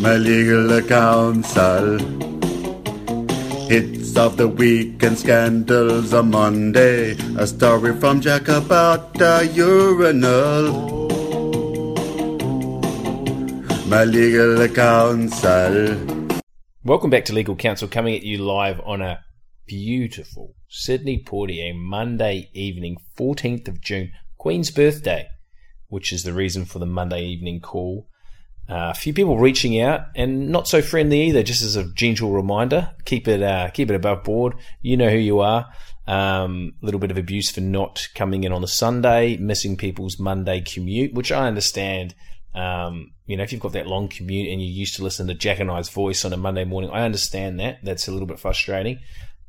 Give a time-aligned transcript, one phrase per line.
[0.00, 1.98] My legal counsel.
[3.66, 7.16] Hits of the week and scandals on Monday.
[7.36, 11.08] A story from Jack about the urinal.
[13.88, 15.98] My legal counsel.
[16.84, 19.24] Welcome back to Legal Counsel, coming at you live on a
[19.66, 25.26] beautiful Sydney Portier Monday evening, 14th of June, Queen's birthday,
[25.88, 28.08] which is the reason for the Monday evening call.
[28.68, 31.42] Uh, a few people reaching out and not so friendly either.
[31.42, 34.54] Just as a gentle reminder, keep it uh, keep it above board.
[34.82, 35.66] You know who you are.
[36.06, 40.18] A um, little bit of abuse for not coming in on the Sunday, missing people's
[40.18, 42.14] Monday commute, which I understand.
[42.54, 45.34] Um, you know, if you've got that long commute and you're used to listening to
[45.34, 47.78] Jack and I's voice on a Monday morning, I understand that.
[47.82, 49.00] That's a little bit frustrating.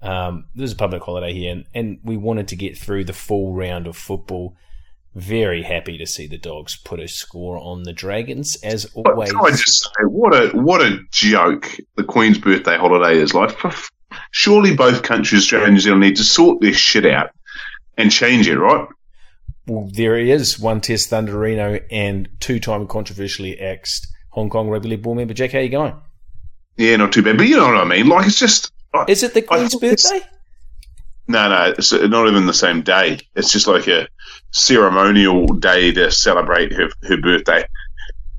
[0.02, 3.54] Um, there's a public holiday here, and, and we wanted to get through the full
[3.54, 4.56] round of football.
[5.16, 9.32] Very happy to see the dogs put a score on the Dragons, as always.
[9.32, 13.58] can I just say, what a what a joke the Queen's birthday holiday is like.
[14.32, 17.32] Surely both countries, Australia and New Zealand, need to sort this shit out
[17.98, 18.88] and change it, right?
[19.68, 24.90] Well, there he is, one test Thunder Reno and two-time controversially axed Hong Kong Rugby
[24.90, 25.34] League board member.
[25.34, 25.94] Jack, how you going?
[26.78, 27.38] Yeah, not too bad.
[27.38, 28.08] But you know what I mean?
[28.08, 28.72] Like, it's just.
[29.08, 30.26] Is it the Queen's this- birthday?
[31.30, 33.20] No, no, it's not even the same day.
[33.36, 34.08] It's just like a
[34.52, 37.66] ceremonial day to celebrate her, her birthday.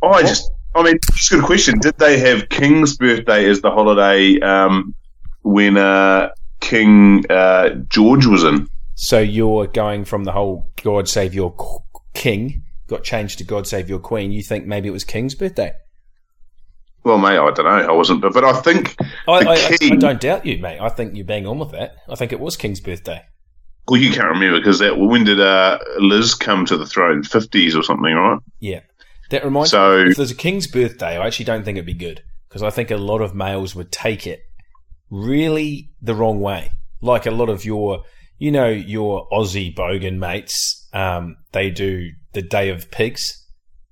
[0.03, 1.79] I just, I mean, just a good question.
[1.79, 4.95] Did they have King's birthday as the holiday um,
[5.43, 8.67] when uh, King uh, George was in?
[8.97, 11.55] So you're going from the whole God Save Your
[12.13, 14.33] King got changed to God Save Your Queen.
[14.33, 15.73] You think maybe it was King's birthday?
[17.05, 17.71] Well, mate, I don't know.
[17.71, 18.95] I wasn't, but, but I think
[19.27, 20.79] I, I, I, I don't doubt you, mate.
[20.81, 21.95] I think you're bang on with that.
[22.09, 23.23] I think it was King's birthday.
[23.89, 27.23] well, you can't remember because that when did uh, Liz come to the throne?
[27.23, 28.39] Fifties or something, right?
[28.59, 28.81] Yeah.
[29.31, 31.95] That reminds So- me, if there's a King's birthday, I actually don't think it'd be
[31.95, 34.41] good because I think a lot of males would take it
[35.11, 36.71] really the wrong way.
[37.01, 38.03] Like a lot of your,
[38.39, 43.40] you know, your Aussie bogan mates, um, they do the Day of Pigs.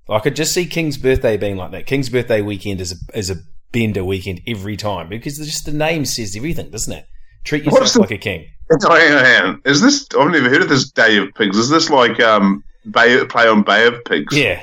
[0.09, 1.85] I could just see King's birthday being like that.
[1.85, 3.35] King's birthday weekend is a, is a
[3.71, 7.05] bender weekend every time because just the name says everything, doesn't it?
[7.43, 8.47] Treat yourself the- like a king.
[8.71, 9.61] Hang on, hang on.
[9.65, 10.07] Is this?
[10.17, 11.57] I've never heard of this Day of Pigs.
[11.57, 14.35] Is this like um, Bay, play on Bay of Pigs?
[14.37, 14.61] Yeah.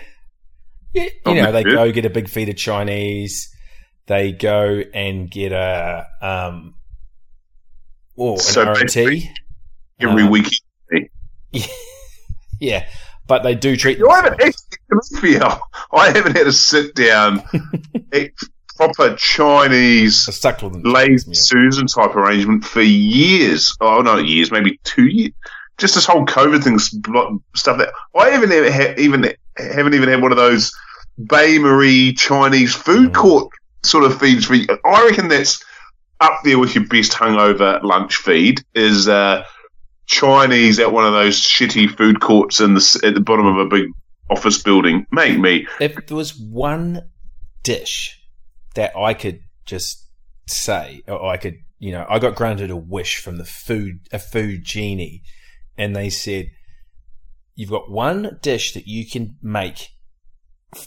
[0.95, 3.53] Yeah, you know, they go get a big feed of Chinese.
[4.07, 6.75] They go and get a um,
[8.17, 8.97] oh, an So RT.
[10.01, 10.61] Every Um, week.
[12.61, 12.87] Yeah,
[13.27, 13.99] but they do treat.
[14.03, 14.53] I haven't actually,
[14.91, 15.37] to be
[15.93, 17.43] I haven't had a sit down,
[18.77, 20.29] proper Chinese
[20.85, 21.35] lazy.
[21.35, 23.75] Susan type arrangement for years.
[23.81, 25.33] Oh, not years, maybe two years.
[25.79, 28.53] Just this whole COVID thing, stuff that I haven't
[28.99, 30.73] even haven't even had one of those
[31.23, 33.15] bain-marie Chinese food Mm.
[33.15, 33.49] court
[33.83, 34.55] sort of feeds for.
[34.55, 34.67] you.
[34.85, 35.63] I reckon that's
[36.21, 38.63] up there with your best hungover lunch feed.
[38.75, 39.45] Is uh,
[40.07, 43.67] Chinese at one of those shitty food courts in the at the bottom of a
[43.67, 43.91] big
[44.31, 45.07] office building.
[45.11, 45.67] Make me.
[45.81, 47.11] If there was one
[47.63, 48.21] dish
[48.75, 50.09] that I could just
[50.47, 54.19] say, or I could, you know, I got granted a wish from the food, a
[54.19, 55.23] food genie,
[55.77, 56.51] and they said,
[57.55, 59.91] "You've got one dish that you can make."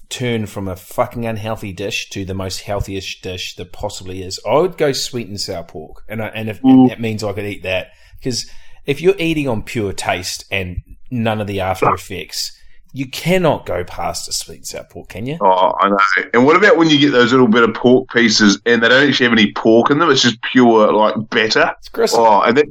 [0.09, 4.39] Turn from a fucking unhealthy dish to the most healthiest dish that possibly is.
[4.45, 6.87] I would go sweet and sour pork, and I, and if Ooh.
[6.89, 7.87] that means I could eat that,
[8.19, 8.51] because
[8.85, 10.77] if you're eating on pure taste and
[11.09, 12.58] none of the after effects,
[12.91, 15.37] you cannot go past a sweet sour pork, can you?
[15.41, 15.97] Oh, I know.
[16.33, 19.07] And what about when you get those little bit of pork pieces and they don't
[19.07, 20.09] actually have any pork in them?
[20.09, 21.75] It's just pure like batter.
[21.77, 22.25] It's gristle.
[22.25, 22.65] Oh, and that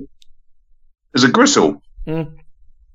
[1.14, 1.82] is a gristle.
[2.06, 2.38] Mm.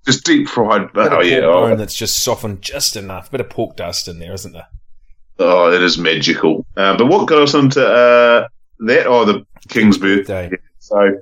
[0.05, 0.81] Just deep fried.
[0.81, 1.41] Of Oh yeah.
[1.41, 3.31] bone Oh, that's just softened just enough.
[3.31, 4.67] Bit of pork dust in there, isn't there?
[5.39, 6.65] oh, it is magical.
[6.77, 8.47] Uh, but what got us into uh,
[8.79, 9.07] that?
[9.07, 10.49] Oh, the King's birthday.
[10.49, 10.57] Day.
[10.79, 11.17] So,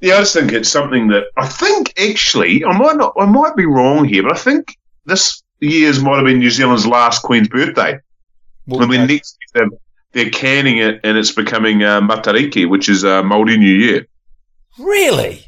[0.00, 3.56] yeah, I just think it's something that I think actually I might not, I might
[3.56, 7.48] be wrong here, but I think this year's might have been New Zealand's last Queen's
[7.48, 7.98] birthday.
[8.66, 9.68] Well, I mean, next they're,
[10.12, 14.06] they're canning it and it's becoming uh, Matariki, which is uh, Māori New Year.
[14.78, 15.46] really?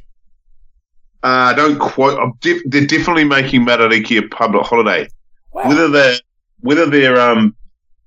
[1.23, 2.19] Uh, don't quote.
[2.19, 5.09] I'm def- they're definitely making Matariki a public holiday.
[5.53, 5.69] Wow.
[5.69, 6.19] Whether they're
[6.61, 7.57] whether they're um,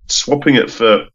[0.07, 1.07] swapping it for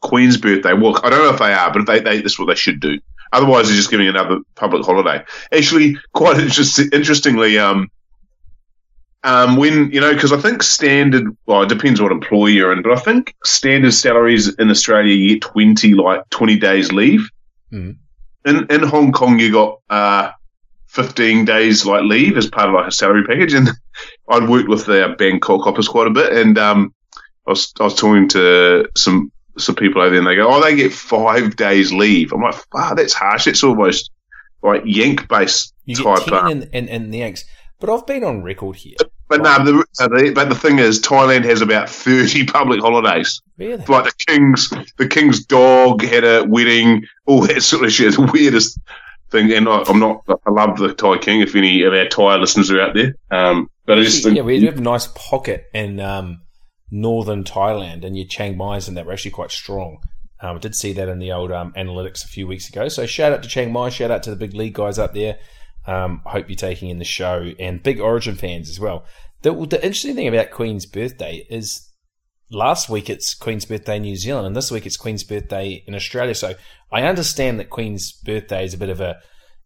[0.00, 0.74] Queen's birthday.
[0.74, 2.80] Well, I don't know if they are, but if they, they that's what they should
[2.80, 3.00] do.
[3.32, 5.24] Otherwise, they're just giving another public holiday.
[5.50, 7.90] Actually, quite interest, interestingly, um,
[9.24, 11.34] um, when you know, because I think standard.
[11.46, 15.30] Well, it depends what employer you're in, but I think standard salaries in Australia you
[15.30, 17.30] get twenty like twenty days leave.
[17.72, 17.96] Mm.
[18.44, 20.30] In in Hong Kong, you got uh,
[20.88, 23.70] fifteen days like leave as part of like a salary package, and
[24.28, 26.94] I'd worked with the Bangkok office quite a bit, and um,
[27.46, 30.62] I was I was talking to some some people over there, and they go, "Oh,
[30.62, 33.46] they get five days leave." I'm like, "Wow, that's harsh.
[33.46, 34.10] It's almost
[34.62, 37.46] like Yank based You type." get uh, 10 in, in, in the Yanks.
[37.80, 38.96] But I've been on record here.
[39.28, 43.40] But no, the, uh, the, but the thing is, Thailand has about thirty public holidays.
[43.56, 43.82] Really?
[43.86, 48.14] Like the king's, the king's dog had a wedding, all that sort of shit.
[48.14, 48.78] The weirdest
[49.30, 49.50] thing.
[49.52, 51.40] And I, I'm not, I love the Thai king.
[51.40, 54.42] If any of our Thai listeners are out there, um, but I just think, yeah,
[54.42, 56.42] we do have a nice pocket in um,
[56.90, 59.98] northern Thailand, and your Chiang Mai's and that were actually quite strong.
[60.40, 62.88] Um, I did see that in the old um, analytics a few weeks ago.
[62.88, 65.38] So shout out to Chiang Mai, shout out to the big league guys up there.
[65.86, 69.04] Um, hope you're taking in the show and big Origin fans as well.
[69.42, 71.90] The, the interesting thing about Queen's birthday is
[72.50, 75.94] last week it's Queen's birthday in New Zealand, and this week it's Queen's birthday in
[75.94, 76.34] Australia.
[76.34, 76.54] So
[76.90, 79.16] I understand that Queen's birthday is a bit of a,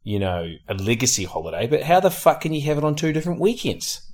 [0.03, 3.13] you know, a legacy holiday, but how the fuck can you have it on two
[3.13, 4.09] different weekends?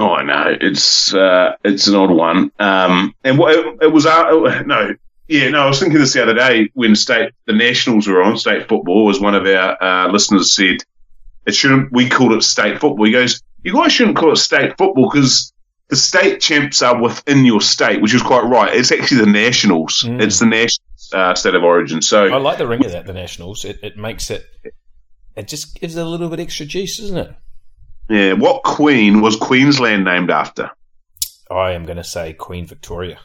[0.00, 2.50] oh, I know it's uh, it's an odd one.
[2.58, 4.94] Um, and what it, was, uh, no,
[5.28, 8.36] yeah, no, I was thinking this the other day when state the Nationals were on
[8.36, 9.04] state football.
[9.04, 10.78] Was one of our uh, listeners said
[11.46, 11.92] it shouldn't.
[11.92, 13.06] We called it state football.
[13.06, 15.52] He goes, you guys shouldn't call it state football because
[15.88, 18.74] the state champs are within your state, which is quite right.
[18.74, 20.04] It's actually the Nationals.
[20.06, 20.22] Mm.
[20.22, 22.00] It's the national uh, state of origin.
[22.00, 23.64] So I like the ring of that, the Nationals.
[23.64, 24.46] It, it makes it,
[25.36, 27.34] it just gives it a little bit extra juice, doesn't it?
[28.08, 30.70] yeah, what queen was Queensland named after?
[31.50, 33.18] I am going to say Queen Victoria.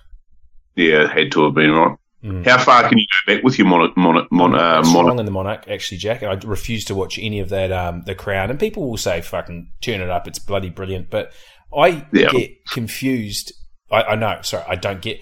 [0.75, 1.97] Yeah, had to have been right.
[2.23, 2.45] Mm.
[2.45, 5.19] How far can you go back with your mon- mon- mon- uh, That's mon- wrong
[5.19, 6.23] in the Monarch, actually, Jack.
[6.23, 8.49] I refuse to watch any of that, um, The Crown.
[8.49, 11.09] And people will say, fucking turn it up, it's bloody brilliant.
[11.09, 11.31] But
[11.75, 12.29] I Yeah.
[12.31, 13.53] get confused.
[13.91, 15.19] I, I know, sorry, I don't get.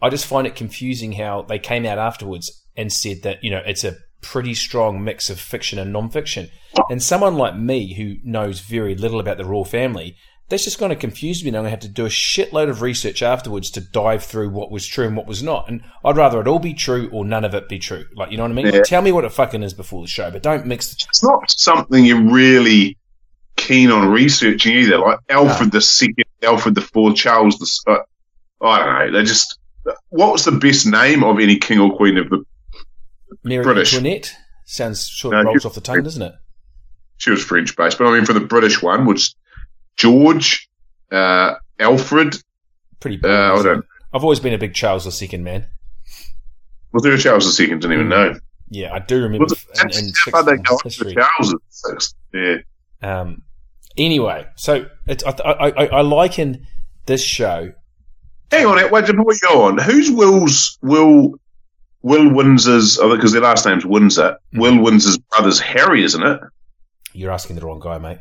[0.00, 3.62] I just find it confusing how they came out afterwards and said that, you know,
[3.64, 6.50] it's a pretty strong mix of fiction and non-fiction.
[6.90, 10.16] And someone like me who knows very little about the royal family,
[10.48, 12.68] that's just going to confuse me and I'm going to have to do a shitload
[12.68, 15.68] of research afterwards to dive through what was true and what was not.
[15.68, 18.04] And I'd rather it all be true or none of it be true.
[18.14, 18.66] Like, you know what I mean?
[18.66, 18.82] Yeah.
[18.82, 20.92] Tell me what it fucking is before the show, but don't mix.
[20.92, 22.98] it's not something you're really
[23.56, 24.98] keen on researching either.
[24.98, 27.92] Like Alfred the Second, Alfred the Fourth, Charles the.
[27.92, 29.18] Uh, I don't know.
[29.18, 29.58] They just.
[30.08, 32.44] What was the best name of any king or queen of the?
[33.42, 33.94] Mary British.
[33.94, 36.34] Antoinette sounds sort of No, rolls off the tongue, doesn't it?
[37.18, 39.34] She was French based, but I mean for the British one, which
[39.96, 40.68] George,
[41.12, 42.36] uh, Alfred.
[43.00, 43.58] Pretty Uh.
[43.58, 43.84] I don't.
[44.12, 45.66] I've always been a big Charles II man.
[46.92, 47.80] Was there a Charles the Second?
[47.80, 48.34] Didn't even know.
[48.70, 49.98] Yeah, I do remember Was it?
[49.98, 51.14] in, in how they go history.
[51.14, 52.14] Charles Sixth.
[52.32, 52.56] Yeah.
[53.02, 53.42] Um,
[53.96, 56.66] anyway, so it's, I, I, I, I liken
[57.06, 57.72] this show.
[58.52, 59.78] Hang on, wait before we go on.
[59.78, 61.34] Who's Will's Will
[62.02, 62.96] Will Windsor's?
[62.98, 64.38] Because their last name's Windsor.
[64.54, 64.60] Mhm.
[64.60, 66.40] Will Windsor's brother's Harry, isn't it?
[67.12, 68.18] You're asking the wrong guy, mate.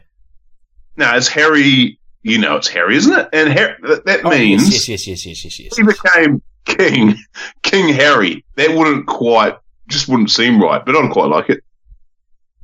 [0.98, 2.00] No, it's Harry.
[2.22, 3.30] You know, it's Harry, isn't it?
[3.34, 5.76] And Har that, that Oh, means yes, yes, yes, yes, yes, yes, yes.
[5.78, 7.16] he became King,
[7.64, 8.46] King Harry.
[8.56, 9.58] That wouldn't quite,
[9.90, 11.62] just wouldn't seem right, but I'd quite like it.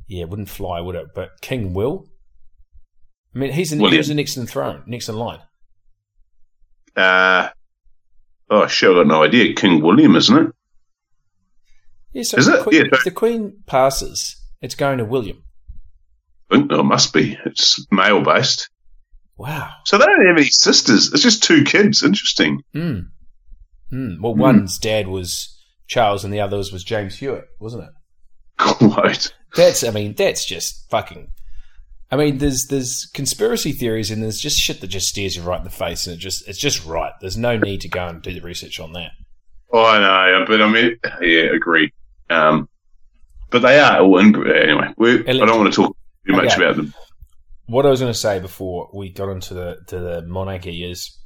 [0.08, 1.08] Yeah, it wouldn't fly, would it?
[1.14, 2.06] But King Will.
[3.34, 3.98] I mean, he's in, he William.
[3.98, 5.40] was the next in throne, next in line.
[6.96, 7.50] Uh,
[8.50, 9.54] oh, I've got no idea.
[9.54, 10.52] King William, isn't it?
[12.12, 12.60] Yeah, so Is it?
[12.62, 12.88] Queen, Yeah.
[12.92, 15.44] if the Queen passes, it's going to William.
[16.50, 17.38] There must be.
[17.46, 18.68] It's male based.
[19.36, 19.70] Wow.
[19.86, 21.12] So they don't have any sisters.
[21.12, 22.02] It's just two kids.
[22.02, 22.60] Interesting.
[22.72, 22.98] Hmm.
[23.90, 24.20] Hmm.
[24.22, 24.40] Well, Hmm.
[24.40, 27.90] one's dad was Charles, and the other's was James Hewitt, wasn't it?
[28.58, 29.32] Quite.
[29.56, 31.28] That's, I mean, that's just fucking.
[32.12, 35.58] I mean, there's there's conspiracy theories and there's just shit that just stares you right
[35.58, 37.12] in the face, and it just it's just right.
[37.20, 39.12] There's no need to go and do the research on that.
[39.72, 40.00] Oh, I
[40.40, 41.92] know, but I mean, yeah, agree.
[42.28, 42.68] Um,
[43.50, 44.92] but they are all in, anyway.
[44.96, 45.96] We, I don't want to talk
[46.30, 46.64] too much Okay.
[46.64, 46.94] about them.
[47.66, 51.16] What I was going to say before we got into the to the monarchy is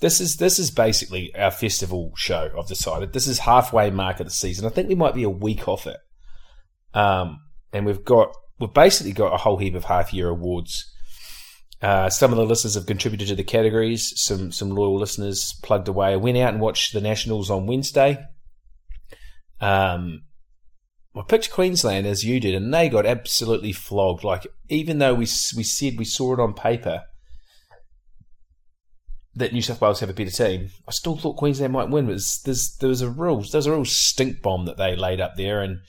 [0.00, 2.50] this is this is basically our festival show.
[2.58, 4.66] I've decided this is halfway mark of the season.
[4.66, 5.98] I think we might be a week off it,
[6.92, 7.38] um,
[7.72, 10.88] and we've got we've basically got a whole heap of half year awards.
[11.80, 14.12] Uh, some of the listeners have contributed to the categories.
[14.16, 16.12] Some some loyal listeners plugged away.
[16.12, 18.18] I went out and watched the Nationals on Wednesday.
[19.60, 20.22] Um,
[21.14, 24.24] I picked Queensland as you did, and they got absolutely flogged.
[24.24, 25.20] Like even though we
[25.56, 27.02] we said we saw it on paper,
[29.34, 32.06] that New South Wales have a better team, I still thought Queensland might win.
[32.06, 35.36] But there's there was a real there's a real stink bomb that they laid up
[35.36, 35.80] there, and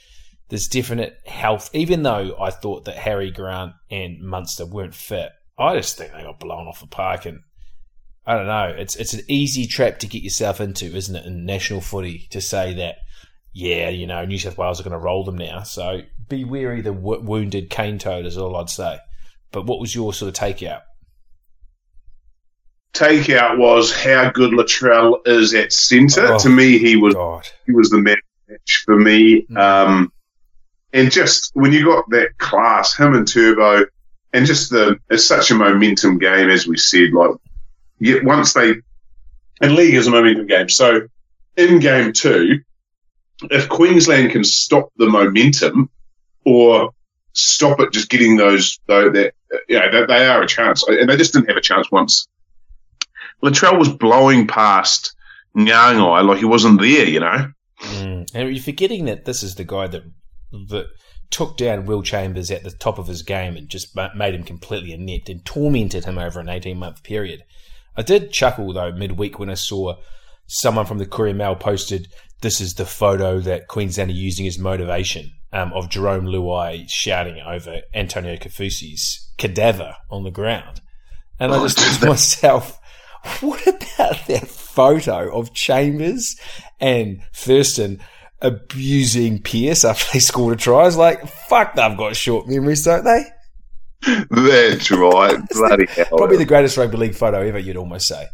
[0.50, 1.70] there's definite health.
[1.74, 6.24] Even though I thought that Harry Grant and Munster weren't fit, I just think they
[6.24, 7.26] got blown off the park.
[7.26, 7.40] And
[8.26, 11.26] I don't know, it's it's an easy trap to get yourself into, isn't it?
[11.26, 12.98] In national footy, to say that
[13.54, 15.62] yeah, you know, New South Wales are going to roll them now.
[15.64, 18.98] So be wary the w- wounded cane toad is all I'd say.
[19.52, 20.82] But what was your sort of takeout?
[22.94, 26.34] Takeout was how good Latrell is at centre.
[26.34, 27.48] Oh, to me, he was God.
[27.66, 29.46] he was the match for me.
[29.46, 29.58] Mm.
[29.58, 30.14] Um,
[30.92, 33.86] and just when you got that class, him and Turbo,
[34.32, 37.14] and just the it's such a momentum game, as we said.
[37.14, 37.32] Like,
[38.00, 38.76] yet once they
[39.62, 40.70] and league is a momentum game.
[40.70, 41.02] So
[41.56, 42.62] in game two,
[43.52, 45.90] if Queensland can stop the momentum
[46.46, 46.92] or
[47.34, 49.34] stop it just getting those though that
[49.68, 52.28] yeah they, they are a chance and they just didn't have a chance once
[53.44, 55.16] Latrell was blowing past
[55.58, 57.52] Nyangai like he wasn't there you know
[57.84, 58.30] Mm.
[58.34, 60.04] And you're forgetting that this is the guy that
[60.70, 60.88] that
[61.30, 64.94] took down Will Chambers at the top of his game and just made him completely
[64.94, 67.44] inept and tormented him over an 18 month period.
[67.96, 69.96] I did chuckle though midweek when I saw
[70.48, 72.08] someone from the Courier Mail posted
[72.44, 77.40] this is the photo that Queensland are using as motivation um, of Jarome Luai shouting
[77.40, 80.82] over Antonio Kaufusi's cadaver on the ground.
[81.40, 82.80] And I just thought to myself,
[83.40, 86.36] what about that photo of Chambers
[86.80, 88.02] and Thurston
[88.42, 90.86] abusing Pearce after they scored a try?
[90.86, 93.24] It's like, fuck, they've got short memories, don't they?
[94.30, 98.28] that's right bloody hell Probably the greatest rugby league photo ever, you'd almost say.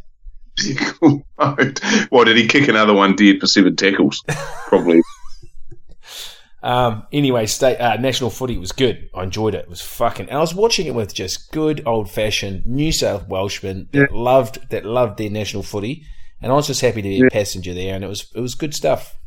[2.09, 4.23] what did he kick another one dead for seven tackles
[4.67, 5.01] probably
[6.61, 9.09] Um, anyway, state uh, national footy was good.
[9.15, 9.63] I enjoyed it.
[9.63, 10.29] It was fucking.
[10.29, 14.85] I was watching it with just good old fashioned New South Welshmen that loved that
[14.85, 16.05] loved their national footy,
[16.41, 18.55] and I was just happy to be a passenger there, and it was it was
[18.55, 19.17] good stuff.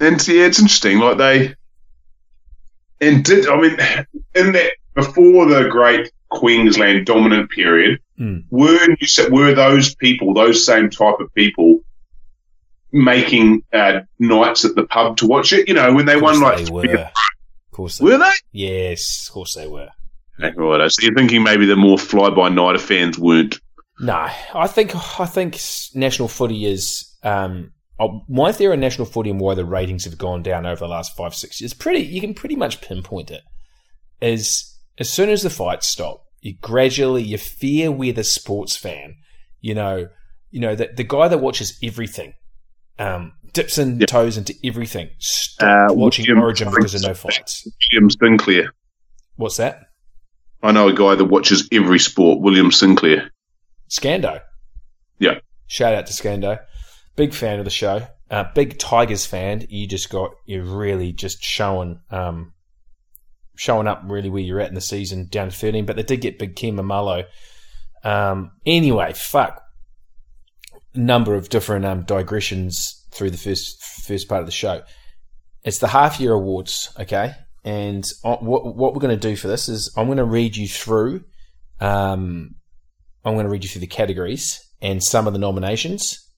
[0.00, 1.00] And see, it's interesting.
[1.00, 1.54] Like they,
[3.00, 3.76] and did I mean
[4.34, 8.44] in that before the great Queensland dominant period, Mm.
[8.50, 11.80] were New Sa- were those people, those same type of people,
[12.92, 15.68] making uh, nights at the pub to watch it?
[15.68, 16.84] You know, when they won like they were.
[16.86, 17.12] Of
[17.72, 18.30] course, they were they?
[18.52, 19.88] Yes, of course they were.
[20.38, 23.60] Right, so you're thinking maybe the more fly by nighter fans weren't.
[24.00, 25.60] No, I think I think
[25.94, 30.18] national footy is um, uh, my theory on national footy and why the ratings have
[30.18, 31.74] gone down over the last five six years.
[31.74, 33.42] Pretty, you can pretty much pinpoint it.
[34.20, 39.16] Is as soon as the fights stop, you gradually you fear we're the sports fan.
[39.60, 40.08] You know,
[40.50, 42.34] you know that the guy that watches everything,
[42.98, 44.06] um, dips in Yeah.
[44.06, 45.10] toes into everything.
[45.18, 47.66] Stop Uh, watching William Origin because of no fights.
[47.92, 48.72] William Sinclair.
[49.36, 49.80] What's that?
[50.62, 52.40] I know a guy that watches every sport.
[52.40, 53.30] William Sinclair.
[53.90, 54.40] Scando.
[55.18, 55.40] Yeah.
[55.66, 56.58] Shout out to Scando.
[57.16, 58.06] Big fan of the show.
[58.30, 59.66] Uh, big Tigers fan.
[59.68, 62.53] You just got, you're really just showing, um,
[63.56, 66.20] showing up really where you're at in the season down to 13, but they did
[66.20, 67.24] get Big Kim and Mamalo.
[68.02, 69.62] Um, anyway, fuck.
[70.94, 74.82] Number of different, um, digressions through the first, first part of the show.
[75.64, 77.34] It's the half year awards, okay?
[77.64, 80.56] And uh, what, what we're going to do for this is I'm going to read
[80.56, 81.24] you through,
[81.80, 82.54] um,
[83.24, 86.28] I'm going to read you through the categories and some of the nominations,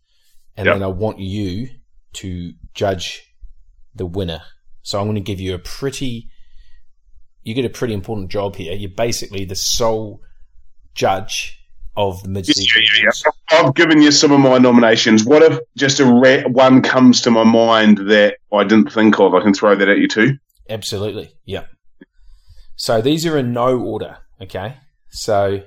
[0.56, 0.76] and Yep.
[0.76, 1.68] then I want you
[2.14, 3.24] to judge
[3.94, 4.40] the winner.
[4.82, 6.30] So I'm going to give you a pretty,
[7.46, 8.74] you get a pretty important job here.
[8.74, 10.20] You're basically the sole
[10.96, 11.64] judge
[11.96, 12.82] of the mid-season.
[12.82, 13.30] yeah, yeah.
[13.60, 15.24] I've given you some of my nominations.
[15.24, 19.32] What if just a ra- one comes to my mind that I didn't think of?
[19.32, 20.36] I can throw that at you too.
[20.68, 21.66] Absolutely, yeah.
[22.74, 24.18] So these are in no order.
[24.42, 24.78] Okay,
[25.10, 25.62] so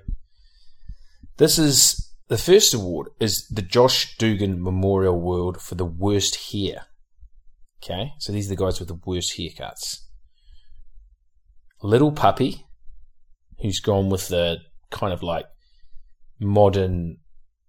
[1.37, 6.87] this is the first award is the Josh Dugan Memorial Award for the worst hair.
[7.81, 9.99] Okay, so these are the guys with the worst haircuts.
[11.81, 12.65] Little Puppy,
[13.61, 14.57] who's gone with the
[14.91, 15.45] kind of like
[16.39, 17.17] modern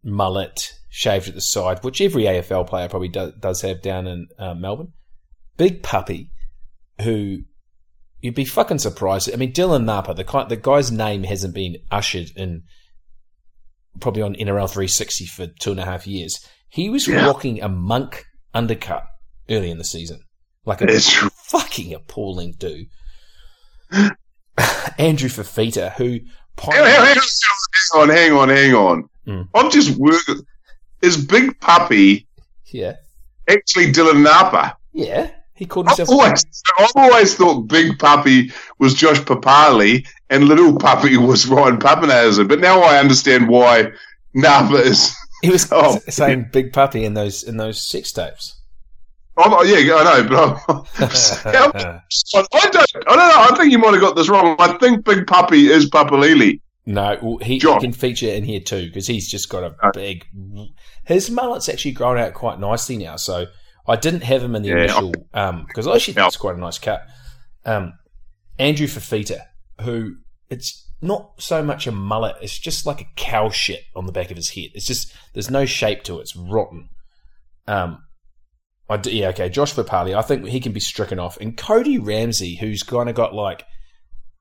[0.03, 4.29] mullet shaved at the side, which every AFL player probably do, does have down in
[4.39, 4.93] uh, Melbourne.
[5.57, 6.31] Big Puppy,
[7.03, 7.39] who
[8.21, 9.31] you'd be fucking surprised.
[9.33, 12.63] I mean, Dylan Napa, the the guy's name hasn't been ushered in
[14.01, 16.39] probably on NRL 360 for two and a half years.
[16.69, 17.27] He was Yeah.
[17.27, 18.25] rocking a monk
[18.55, 19.05] undercut
[19.51, 20.23] early in the season,
[20.65, 22.87] like a It's fucking appalling dude.
[24.99, 26.21] Andrew Fifita, who
[26.61, 27.19] Hang on, hang
[27.95, 29.09] on, hang on, hang on.
[29.27, 29.49] Mm.
[29.55, 30.43] I'm just working.
[31.01, 32.27] Is Big Puppy
[32.67, 32.97] yeah,
[33.49, 34.77] actually Dylan Napa?
[34.93, 36.21] yeah, he called I've himself.
[36.21, 36.45] always,
[36.79, 42.61] I've always thought Big Puppy was Josh Papalii and Little Puppy was Ryan Papenhuyzen, but
[42.61, 43.93] now I understand why
[44.35, 45.99] Napa is He was Oh.
[46.11, 48.60] saying "big puppy" in those in those sex tapes.
[49.37, 50.85] Oh, yeah, I know, but I'm,
[51.45, 53.47] I don't, I don't know.
[53.51, 54.57] I think you might have got this wrong.
[54.59, 56.61] I think Big Puppy is Papalii.
[56.87, 59.91] No, well, he, he can feature in here too because he's just got a Oh.
[59.95, 60.27] big.
[61.05, 63.17] His mullet's actually grown out quite nicely now.
[63.17, 63.47] So
[63.87, 64.77] I didn't have him in the Yeah.
[64.85, 67.03] initial because I actually think it's quite a nice cut.
[67.65, 67.95] Um,
[68.59, 69.41] Andrew Fifita,
[69.83, 70.17] who
[70.49, 74.31] it's not so much a mullet; it's just like a cow shit on the back
[74.31, 74.71] of his head.
[74.75, 76.89] It's just there's no shape to it; it's rotten.
[77.69, 78.03] Um,
[78.91, 79.49] I d- yeah, okay.
[79.49, 83.15] Josh Vipali, I think he can be stricken off, and Cody Ramsey, who's kind of
[83.15, 83.65] got like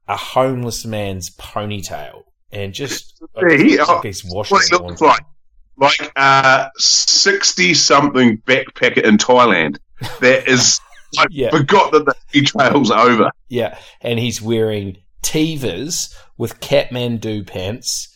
[0.07, 4.83] a homeless man's ponytail and just Yeah, he- looks like he's washed What it he
[4.87, 5.21] looks like.
[5.77, 9.77] Like uh, a 60 something backpacker in Thailand
[10.19, 10.81] that is,
[11.19, 11.51] I Yeah.
[11.51, 13.31] forgot that the trail's over.
[13.49, 18.07] Yeah, and he's wearing Tevas with Kathmandu pants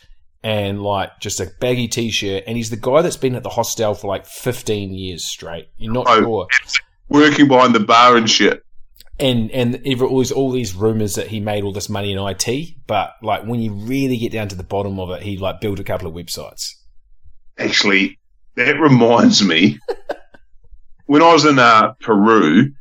[0.43, 3.93] and like just a baggy t-shirt, and he's the guy that's been at the hostel
[3.93, 5.69] for like 15 years straight.
[5.77, 6.21] You're not Oh.
[6.21, 6.47] sure.
[7.09, 8.62] Working behind the bar and shit.
[9.19, 12.17] and and ever all these all these rumors that he made all this money in
[12.17, 15.62] IT, but like when you really get down to the bottom of it, he like
[15.62, 16.69] built a couple of websites.
[17.59, 18.19] Actually,
[18.55, 19.77] that reminds me.
[21.05, 22.71] when I was in uh, Peru,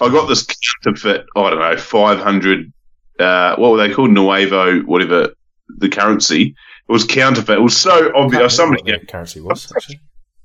[0.00, 0.46] I got this
[0.84, 2.72] counterfeit, I don't know, 500,
[3.18, 4.10] uh, what were they called?
[4.10, 5.30] Nuevo, whatever
[5.78, 6.54] the currency.
[6.90, 7.56] It was counterfeit.
[7.56, 8.56] It was so obvious.
[8.56, 9.70] Somebody, the currency was.
[9.70, 10.00] Actually.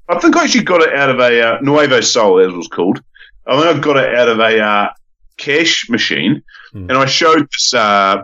[0.08, 2.68] I think I actually got it out of a uh, Nuevo Sol, as it was
[2.68, 3.02] called.
[3.48, 4.90] I think I got it out of a uh,
[5.38, 6.90] cash machine, Hmm.
[6.90, 8.22] and I showed this uh,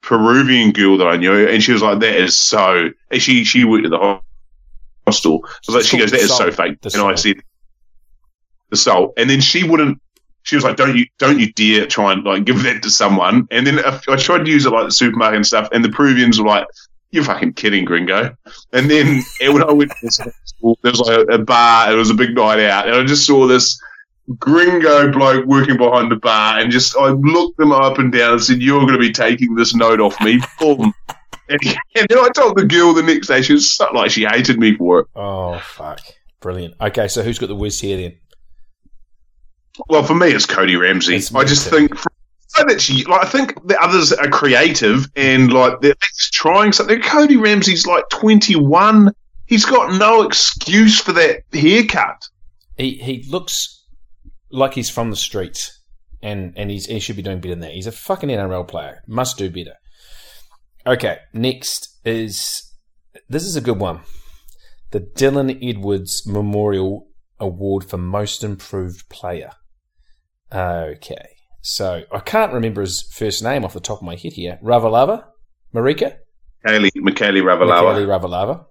[0.00, 3.64] Peruvian girl that I knew, and she was like, "That is so." And she she
[3.64, 4.20] worked at the
[5.06, 5.46] hostel.
[5.62, 7.36] So like, she goes, "That is so fake." And I said,
[8.70, 10.00] "The soul," and then she wouldn't.
[10.42, 13.46] She was like, "Don't you don't you dare try and like give that to someone."
[13.50, 15.90] And then I I tried to use it like the supermarket and stuff, and the
[15.90, 16.66] Peruvians were like.
[17.10, 18.36] You're fucking kidding, gringo.
[18.72, 22.10] And then when I went to this school, there was like a, bar, it was
[22.10, 23.80] a big night out, and I just saw this
[24.38, 28.42] gringo bloke working behind the bar, and just I looked them up and down and
[28.42, 30.92] said, "You're going to be taking this note off me." Boom.
[31.48, 31.60] And,
[31.94, 34.58] and then I told the girl the next day, she was so, like she hated
[34.58, 35.06] me for it.
[35.16, 36.00] Oh fuck!
[36.40, 36.74] Brilliant.
[36.78, 38.18] Okay, so who's got the whiz here then?
[39.88, 41.14] Well, for me, it's Cody Ramsey.
[41.34, 41.88] I just too.
[41.88, 41.98] think.
[42.48, 45.94] So That like, I think the others are creative and like they're
[46.32, 47.00] trying something.
[47.02, 49.12] Cody Ramsey's like 21.
[49.44, 52.28] He's got no excuse for that haircut.
[52.76, 53.84] He he looks
[54.50, 55.78] like he's from the streets,
[56.22, 57.72] and and he's he should be doing better than that.
[57.72, 59.02] He's a fucking NRL player.
[59.06, 59.74] Must do better.
[60.86, 62.72] Okay, next is
[63.28, 64.00] this is a good one.
[64.90, 67.08] The Dylan Edwards Memorial
[67.38, 69.50] Award for Most Improved Player.
[70.50, 71.28] Okay,
[71.60, 74.58] so I can't remember his first name off the top of my head here.
[74.62, 75.24] Ravalava,
[75.74, 76.16] Marika.
[76.66, 78.06] Kaylee, Michaeli Michele Ravalawa.
[78.06, 78.64] Ravalava.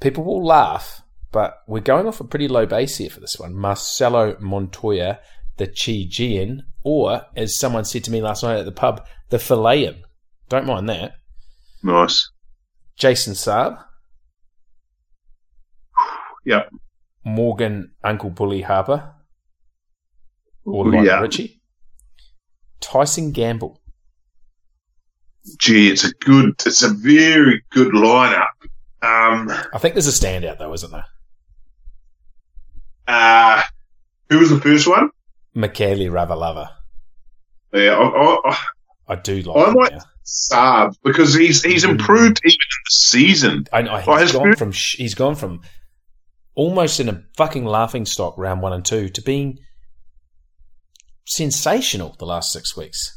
[0.00, 1.02] People will laugh,
[1.32, 3.54] but we're going off a pretty low base here for this one.
[3.54, 5.20] Marcelo Montoya,
[5.56, 10.02] the Chijian, or as someone said to me last night at the pub, the Filean.
[10.48, 11.14] Don't mind that.
[11.82, 12.30] Nice.
[12.96, 13.82] Jason Saab,
[16.44, 16.70] Yep.
[17.24, 19.12] Morgan Uncle Bully Harper,
[20.66, 21.20] or Lionel yeah.
[21.20, 21.60] Richie,
[22.80, 23.80] Tyson Gamble.
[25.58, 28.48] Gee, it's a good, it's a very good lineup.
[29.02, 31.06] Um, I think there's a standout though, isn't there?
[33.06, 33.62] uh,
[34.28, 35.10] who was the first one?
[35.54, 36.70] Michele Ravalava.
[37.72, 38.58] Yeah, I, I,
[39.08, 40.00] I, do like I him might- now.
[40.24, 41.90] Saab because he's he's Mm.
[41.90, 43.64] improved even in the season.
[43.72, 45.60] I know he's his gone from he's gone from
[46.56, 49.60] almost in a fucking laughing stock round one and two to being
[51.26, 53.12] sensational the last six weeks.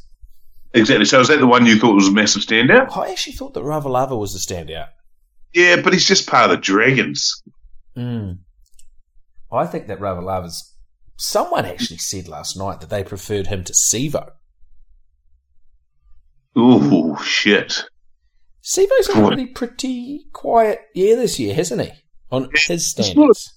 [0.73, 1.05] Exactly.
[1.05, 2.95] So is that the one you thought was a massive standout?
[2.95, 4.89] I actually thought that Ravalava was the standout.
[5.53, 7.41] Yeah, but he's just part of the Dragons.
[7.97, 8.39] Mm.
[9.51, 10.75] I think that Ravalava's.
[11.17, 14.29] Someone actually said last night that they preferred him to Sivo.
[16.57, 17.83] Ooh, shit.
[18.63, 21.91] Sivo's had a really pretty quiet year this year, hasn't he?
[22.31, 23.53] On his standards.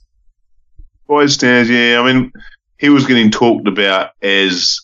[1.06, 2.00] Boys stands, yeah.
[2.00, 2.32] I mean,
[2.82, 4.80] he was getting talked about as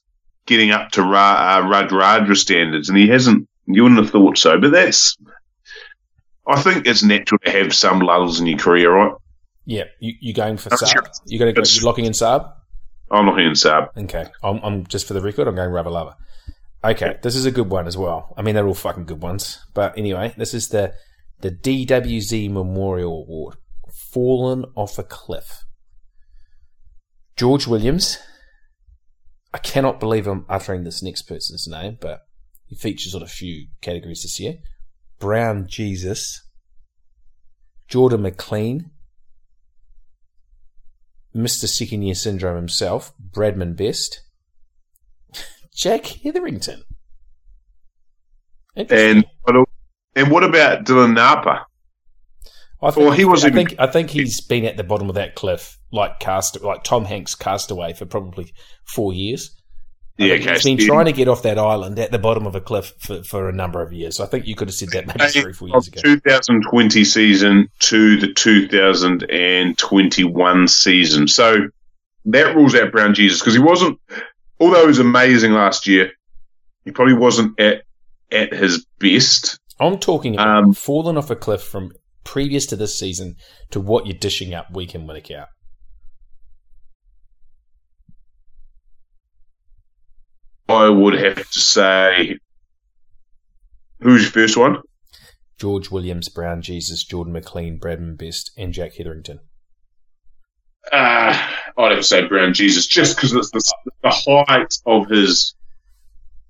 [0.47, 3.47] getting up to Ra- uh, Radradra standards, and he hasn't.
[3.67, 5.17] You wouldn't have thought so, but that's.
[6.47, 9.13] I think it's natural to have some lulls in your career, right?
[9.67, 10.95] Yeah, you you going for That's Saab?
[10.95, 11.61] your- You going to go?
[11.61, 12.51] that's- You locking in Saab?
[13.11, 13.89] I'm not in Saab.
[14.05, 16.15] Okay, I'm, I'm just for the record, I'm going Ravalava.
[16.85, 18.33] Okay, this is a good one as well.
[18.39, 20.95] I mean, they're all fucking good ones, but anyway, this is the
[21.41, 23.57] the DWZ Memorial Award,
[24.13, 25.65] Fallen Off a Cliff.
[27.39, 28.19] George Williams.
[29.55, 32.23] I cannot believe I'm uttering this next person's name, but
[32.67, 34.57] he features on a few categories this year.
[35.21, 36.43] Brown Jesus,
[37.87, 38.91] Jordan McLean,
[41.35, 41.69] Mr.
[41.69, 44.21] Second Year Syndrome himself, Bradman Best,
[45.77, 46.83] Jack Hetherington.
[48.75, 49.25] And
[50.17, 51.68] and what about Dylan Napa?
[52.81, 55.17] I think, Well, he was I think I think he's been at the bottom of
[55.17, 58.53] that cliff, like cast, like Tom Hanks castaway for probably
[58.85, 59.51] four years.
[60.21, 60.53] I Yeah, okay.
[60.55, 63.23] he's been trying to get off that island at the bottom of a cliff for,
[63.23, 64.17] for a number of years.
[64.17, 66.01] So I think you could have said that maybe three, four years ago.
[66.03, 71.29] 2020 season to the 2021 season.
[71.29, 71.69] So
[72.27, 73.99] that rules out Brown Jesus because he wasn't,
[74.61, 76.11] although he was amazing last year,
[76.85, 77.83] he probably wasn't at
[78.31, 79.59] at his best.
[79.81, 81.93] I'm talking about Um, falling off a cliff from
[82.29, 83.37] previous to this season
[83.71, 85.49] to what you're dishing up week in, week out.
[90.69, 92.39] I would have to say,
[94.01, 94.83] who's your first one?
[95.59, 99.41] George Williams, Brown Jesus, Jordan McLean, Bradman Best, and Jack Hetherington.
[100.93, 103.63] Uh, I'd have to say Brown Jesus, just because it's the,
[104.03, 105.55] the height of his,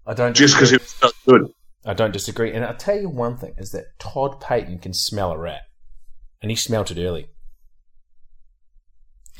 [0.04, 1.52] I don't just because he was so good.
[1.84, 2.52] I don't disagree.
[2.52, 5.62] And I'll tell you one thing is that Todd Payten can smell a rat.
[6.40, 7.28] And he smelt it early.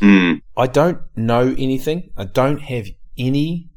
[0.01, 0.35] Hmm.
[0.57, 2.11] I don't know anything.
[2.17, 3.71] I don't have any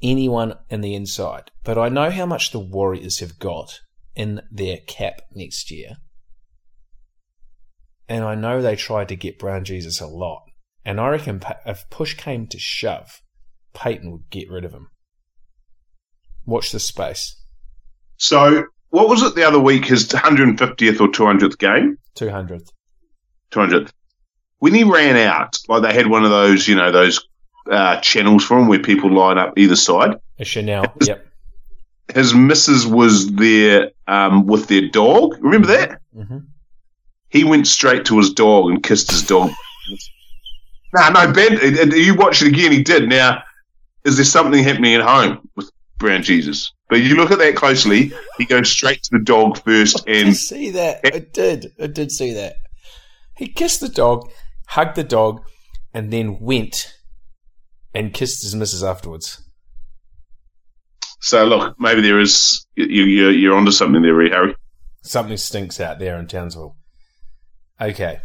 [0.00, 3.80] anyone in the inside, but I know how much the Warriors have got
[4.14, 5.96] in their cap next year.
[8.08, 10.44] And I know they tried to get Brown Jesus a lot.
[10.84, 13.22] And I reckon if push came to shove,
[13.74, 14.88] Payten would get rid of him.
[16.48, 17.36] Watch this space.
[18.16, 19.84] So, what was it the other week?
[19.84, 21.98] His 150th or 200th game?
[22.16, 22.70] 200th.
[23.52, 23.90] 200th.
[24.58, 27.20] When he ran out, like they had one of those, you know, those
[27.70, 30.16] uh, channels for him where people line up either side.
[30.38, 30.92] A Chanel.
[31.02, 31.26] Yep.
[32.14, 35.36] His missus was there um, with their dog.
[35.40, 36.00] Remember that?
[36.14, 36.38] hmm
[37.28, 39.50] He went straight to his dog and kissed his dog.
[40.94, 42.72] no, no, Ben, and- and you watch it again.
[42.72, 43.08] He did.
[43.08, 43.42] Now,
[44.04, 46.72] is there something happening at home with Brown Jesus?
[46.88, 48.12] But you look at that closely.
[48.38, 51.00] He goes straight to the dog first, I did and see that.
[51.04, 51.72] I did.
[51.80, 52.56] I did see that.
[53.36, 54.30] He kissed the dog,
[54.68, 55.42] hugged the dog,
[55.92, 56.94] and then went
[57.94, 59.42] and kissed his missus afterwards.
[61.20, 64.54] so look, maybe there is you, you, you're onto something there, Harry.
[65.02, 66.76] Something stinks out there in Townsville.
[67.80, 68.20] Okay.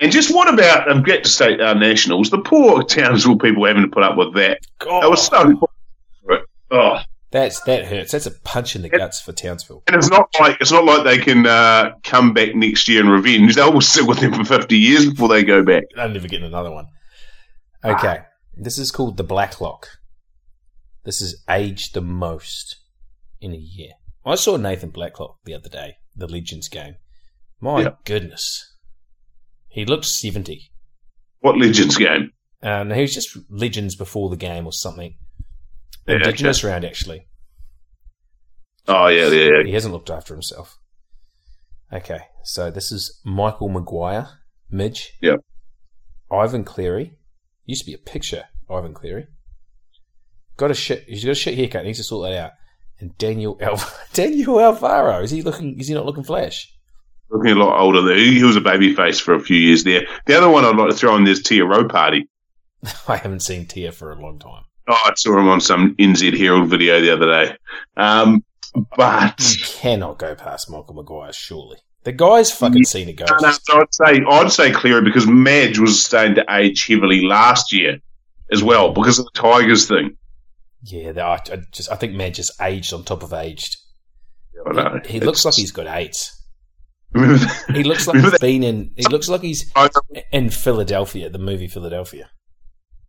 [0.00, 2.30] And just what about um, get to state our nationals?
[2.30, 4.58] The poor Townsville people having to put up with that.
[4.80, 5.68] God, That was so.
[6.74, 6.98] Oh,
[7.30, 8.12] that's that hurts.
[8.12, 9.82] That's a punch in the guts for Townsville.
[9.86, 13.10] and it's not like it's not like they can uh, come back next year and
[13.10, 13.54] revenge.
[13.54, 15.84] They'll sit with them for fifty years before they go back.
[15.96, 16.86] I'm never getting another one.
[17.84, 18.18] Okay.
[18.56, 19.88] This is called the Blacklock.
[21.04, 22.76] This is aged the most
[23.40, 23.90] in a year.
[24.24, 26.94] I saw Nathan Blacklock the other day, the Legends game.
[27.60, 27.90] My Yeah.
[28.04, 28.74] goodness.
[29.68, 30.70] He looked 70.
[31.40, 32.30] What Legends game?
[32.62, 35.16] Um, he was just Legends before the game or something.
[36.06, 36.24] Yeah, okay.
[36.24, 37.26] Indigenous round, actually.
[38.86, 39.62] Oh yeah, yeah, yeah.
[39.64, 40.76] He hasn't looked after himself.
[41.92, 44.28] Okay, so this is Michael Maguire,
[44.70, 45.12] Midge.
[45.22, 45.40] Yep.
[46.30, 47.12] Ivan Cleary.
[47.64, 49.26] Used to be a picture, Ivan Cleary.
[50.56, 51.04] Got a shit.
[51.08, 51.84] He's got a shit haircut.
[51.84, 52.52] Needs to sort that out.
[53.00, 55.22] And Daniel Al- Daniel Alvaro.
[55.22, 55.78] Is he looking?
[55.80, 56.70] Is he not looking flash?
[57.30, 58.16] Looking a lot older there.
[58.16, 60.02] He was a baby face for a few years there.
[60.26, 62.28] The other one I'd like to throw in there's Tia Row Party.
[63.08, 64.64] I haven't seen Tia for a long time.
[64.86, 67.56] Oh, I saw him on some NZ Herald video the other day.
[67.96, 68.44] Um,
[68.96, 71.78] but You cannot go past Michael Maguire, surely.
[72.02, 73.24] The guy's fucking seen it go.
[73.40, 77.72] No, no, I'd say I'd say Cleary because Madge was starting to age heavily last
[77.72, 77.98] year
[78.52, 80.16] as well because of the Tigers thing.
[80.82, 83.78] Yeah, the- I, I just I think man just aged on top of aged.
[84.66, 85.00] Know.
[85.06, 86.30] He, he looks like he's got AIDS.
[87.12, 87.64] That?
[87.74, 88.92] He looks like he's been in.
[88.96, 89.72] He looks like he's
[90.32, 92.28] in Philadelphia, the movie Philadelphia,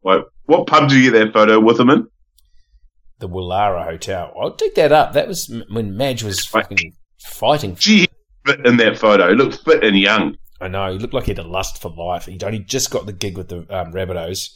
[0.04, 2.08] Wait, what pub did you get that photo with him in?
[3.20, 4.34] the Willara Hotel.
[4.40, 5.14] I'll dig that up.
[5.14, 7.76] That was when Madge was fucking fighting.
[7.76, 8.08] Gee, he
[8.46, 9.30] fit in that photo.
[9.30, 10.36] He looked fit and young.
[10.60, 12.26] I know he looked like he had a lust for life.
[12.26, 14.50] He'd only just got the gig with the um, Rabbitohs,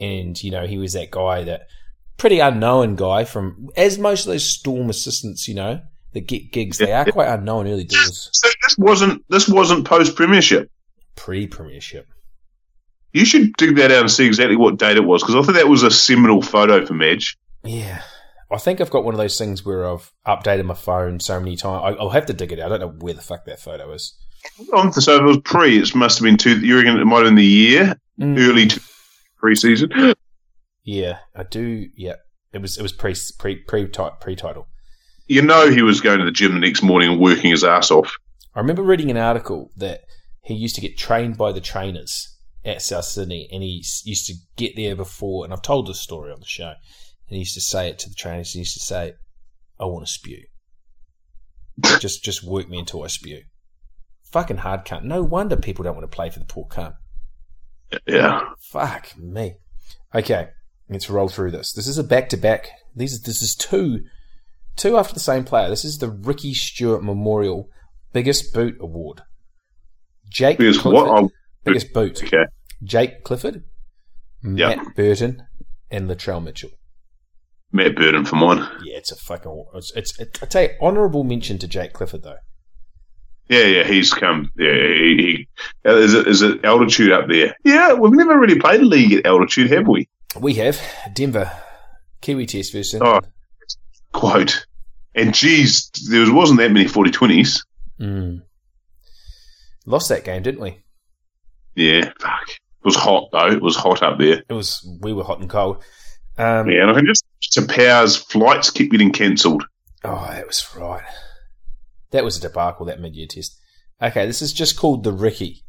[0.00, 1.68] and you know he was that guy that
[2.16, 5.80] pretty unknown guy from as most of those Storm assistants, you know,
[6.12, 6.78] that get gigs.
[6.78, 10.68] They are quite unknown early doors, So this wasn't this wasn't post premiership.
[11.14, 12.08] pre Premiership.
[13.12, 15.58] You should dig that out and see exactly what date it was because I think
[15.58, 17.36] that was a seminal photo for Madge.
[17.62, 18.02] Yeah.
[18.50, 21.56] I think I've got one of those things where I've updated my phone so many
[21.56, 21.82] times.
[21.84, 22.72] I- I'll have to dig it out.
[22.72, 24.14] I don't know where the fuck that photo is.
[24.56, 26.58] So if it was pre, it must have been two.
[26.60, 28.38] You reckon it might have been the year mm.
[28.38, 28.80] early to
[29.38, 30.14] pre-season?
[30.84, 31.86] Yeah, I do.
[31.96, 32.16] Yeah,
[32.52, 32.76] it was.
[32.76, 34.66] It was pre pre pre pre title.
[35.28, 37.92] You know he was going to the gym the next morning and working his ass
[37.92, 38.16] off.
[38.52, 40.00] I remember reading an article that
[40.42, 42.31] he used to get trained by the trainers
[42.64, 45.44] at South Sydney, and he used to get there before.
[45.44, 46.72] And I've told this story on the show.
[47.28, 48.52] And he used to say it to the trainers.
[48.52, 49.14] He used to say,
[49.80, 50.42] "I want to spew.
[51.98, 53.42] just, just work me until I spew."
[54.30, 55.04] Fucking hard cunt.
[55.04, 56.94] No wonder people don't want to play for the poor cunt.
[58.06, 58.40] Yeah.
[58.70, 59.56] Fuck me.
[60.14, 60.48] Okay,
[60.88, 61.72] let's roll through this.
[61.72, 62.70] This is a back to back.
[62.94, 64.04] These this is two
[64.76, 65.68] two after the same player.
[65.68, 67.68] This is the Ricky Stuart Memorial
[68.12, 69.22] Biggest Boot Award.
[70.28, 71.32] Jake Because Clifford, what?
[71.64, 72.22] Biggest boot.
[72.24, 72.44] okay.
[72.82, 73.64] Jake Clifford,
[74.42, 74.74] Yeah.
[74.76, 75.42] Matt Burton,
[75.90, 76.70] and Latrell Mitchell.
[77.70, 78.58] Matt Burton for mine.
[78.82, 79.64] Yeah, it's a fucking.
[79.74, 82.36] It's, it's I tell you, honourable mention to Jake Clifford though.
[83.48, 84.50] Yeah, yeah, he's come.
[84.56, 85.46] Yeah, he,
[85.84, 87.54] he uh, is it is it altitude up there?
[87.64, 90.08] Yeah, we've never really played a league at altitude, have we?
[90.38, 90.80] We have
[91.14, 91.50] Denver
[92.20, 93.00] Kiwi Test versus.
[93.02, 93.20] Oh.
[94.12, 94.66] Quote.
[95.14, 97.58] And geez, there was, wasn't that many 40-20s.
[98.00, 98.42] Mm.
[99.84, 100.81] Lost that game, didn't we?
[101.74, 102.48] Yeah, fuck.
[102.48, 103.48] It was hot though.
[103.48, 104.42] It was hot up there.
[104.48, 104.86] It was.
[105.00, 105.82] We were hot and cold.
[106.38, 109.64] Um, Yeah, and I can just to powers flights keep getting cancelled.
[110.04, 111.02] Oh, that was right.
[112.10, 113.58] That was a debacle, that mid year test.
[114.00, 115.64] Okay, this is just called the Ricky.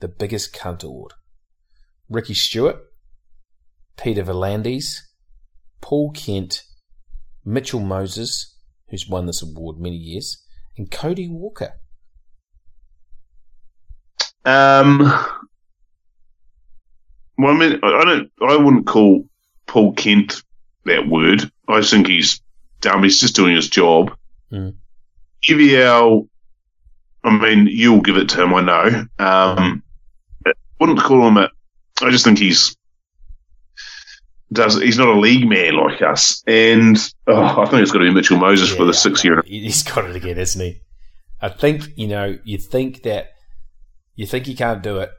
[0.00, 1.12] The biggest cunt award.
[2.08, 2.76] Ricky Stuart,
[3.96, 4.96] Peter V'landys,
[5.80, 6.62] Paul Kent,
[7.44, 8.56] Mitchell Moses,
[8.88, 10.44] who's won this award many years,
[10.76, 11.74] and Cody Walker.
[14.44, 14.98] Um,
[17.38, 18.30] well, I mean, I don't.
[18.42, 19.26] I wouldn't call
[19.66, 20.42] Paul Kent
[20.84, 21.50] that word.
[21.68, 22.40] I think he's
[22.80, 23.02] dumb.
[23.02, 24.14] He's just doing his job.
[24.50, 24.74] Mm.
[25.48, 26.28] EVL.
[27.24, 28.54] I mean, you'll give it to him.
[28.54, 29.06] I know.
[29.18, 29.82] Um,
[30.46, 31.48] I wouldn't call him a.
[32.00, 32.76] I just think he's
[34.52, 34.80] does.
[34.80, 36.96] He's not a league man like us, and
[37.28, 39.42] oh, I think it's got to be Mitchell Moses for Yeah, the sixth year.
[39.46, 40.80] He- He's got it again, isn't he?
[41.40, 43.31] I think, you know, you think that,
[44.14, 45.10] you think he can't do it.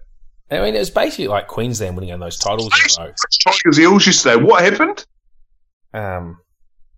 [0.52, 3.14] I mean, it was basically like Queensland winning on those titles in a row.
[3.44, 4.44] Tigers Eels yesterday.
[4.44, 5.06] What happened?
[5.94, 6.38] Um,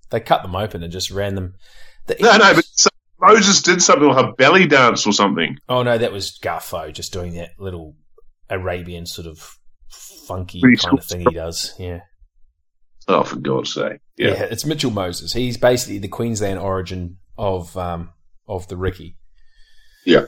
[0.10, 1.53] they cut them open and just ran them.
[2.08, 5.58] The No, no, but so- Moses did something like a belly dance or something.
[5.69, 7.95] oh no, that was Garfo just doing that little
[8.49, 9.58] Arabian sort of
[9.89, 11.73] funky Pretty kind of thing he does.
[11.79, 12.01] Yeah.
[13.08, 13.99] Oh, for God's sake!
[14.17, 15.31] yeah, Yeah, It's Mitchell Moses.
[15.34, 18.10] He's basically the Queensland origin of um
[18.47, 19.15] of the Ricky.
[20.05, 20.25] Yeah.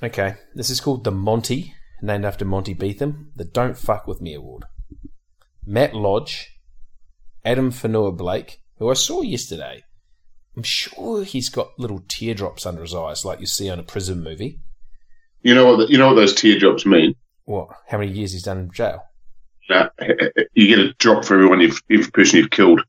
[0.00, 4.34] Okay, this is called the Monty, named after Monty Beetham, the Don't Fuck With Me
[4.34, 4.64] Award.
[5.66, 6.56] Matt Lodge,
[7.44, 9.82] Addin Fonua Blake, who I saw yesterday.
[10.56, 14.22] I'm sure he's got little teardrops under his eyes, like you see on a prison
[14.22, 14.60] movie.
[15.42, 15.76] you know what?
[15.78, 17.14] The, you know what those teardrops mean.
[17.44, 17.68] What?
[17.88, 19.02] How many years he's done in jail?
[19.68, 19.88] Nah,
[20.54, 22.82] you get a drop for everyone you've, every person you've killed.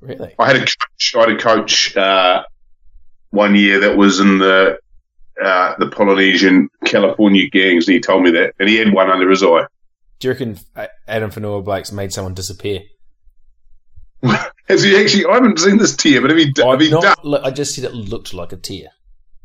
[0.00, 0.34] Really?
[0.38, 1.14] I had a coach.
[1.16, 2.44] I had a coach uh,
[3.30, 4.78] one year that was in the
[5.42, 9.28] uh, the Polynesian California gangs, and he told me that, and he had one under
[9.30, 9.66] his eye.
[10.18, 10.58] Do you reckon
[11.08, 12.80] Addin Fonua Blake's made someone disappear?
[14.68, 15.26] Has he actually?
[15.26, 16.52] I haven't seen this tear, but have he, he
[16.90, 17.14] not- done?
[17.24, 18.88] look, I just said it looked like a tear.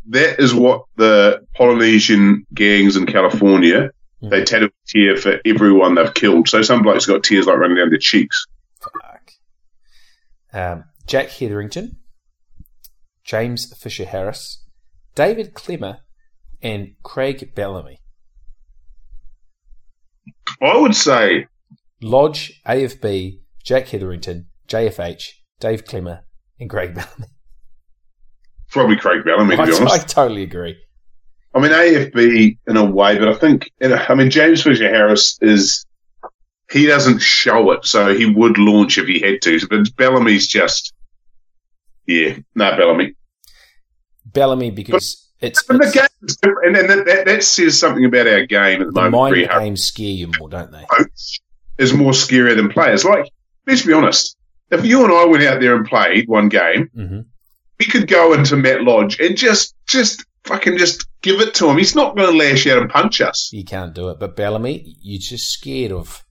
[0.09, 3.91] That is what the Polynesian gangs in California
[4.23, 4.29] Mm.
[4.29, 6.47] they tattoo a tear for everyone they've killed.
[6.47, 8.45] So some blokes got tears like running down their cheeks.
[8.81, 9.31] Fuck.
[10.53, 11.97] Um, Jack Hetherington,
[13.25, 14.63] James Fisher Harris,
[15.15, 15.99] David Klemmer,
[16.61, 17.99] and Craig Bellamy.
[20.61, 21.47] I would say
[22.01, 26.21] Lodge, AFB, Jack Hetherington, JFH, Dave Klemmer,
[26.59, 27.27] and Craig Bellamy.
[28.69, 29.93] probably Craig Bellamy, to I, be honest.
[29.93, 30.77] I totally agree.
[31.53, 35.85] I mean, AFB in a way, but I think, I mean, James Fisher Harris is,
[36.69, 39.65] he doesn't show it, so he would launch if he had to.
[39.69, 40.93] But Bellamy's just,
[42.05, 43.15] yeah, no, Bellamy.
[44.35, 48.27] Bellamy because it's, But the game is different, and that, that, that says something about
[48.27, 49.49] our game at the, the moment.
[49.49, 50.85] mind games scare you more, don't they?
[51.79, 53.03] is more scarier than players.
[53.03, 53.29] Like,
[53.65, 54.37] let's be honest.
[54.71, 57.19] If you and I went out there and played one game, hmm
[57.77, 61.77] we could go into Matt Lodge and just, just fucking just give it to him.
[61.77, 63.49] He's not going to lash out and punch us.
[63.51, 64.17] You can't do it.
[64.17, 66.23] But Bellamy, you're just scared of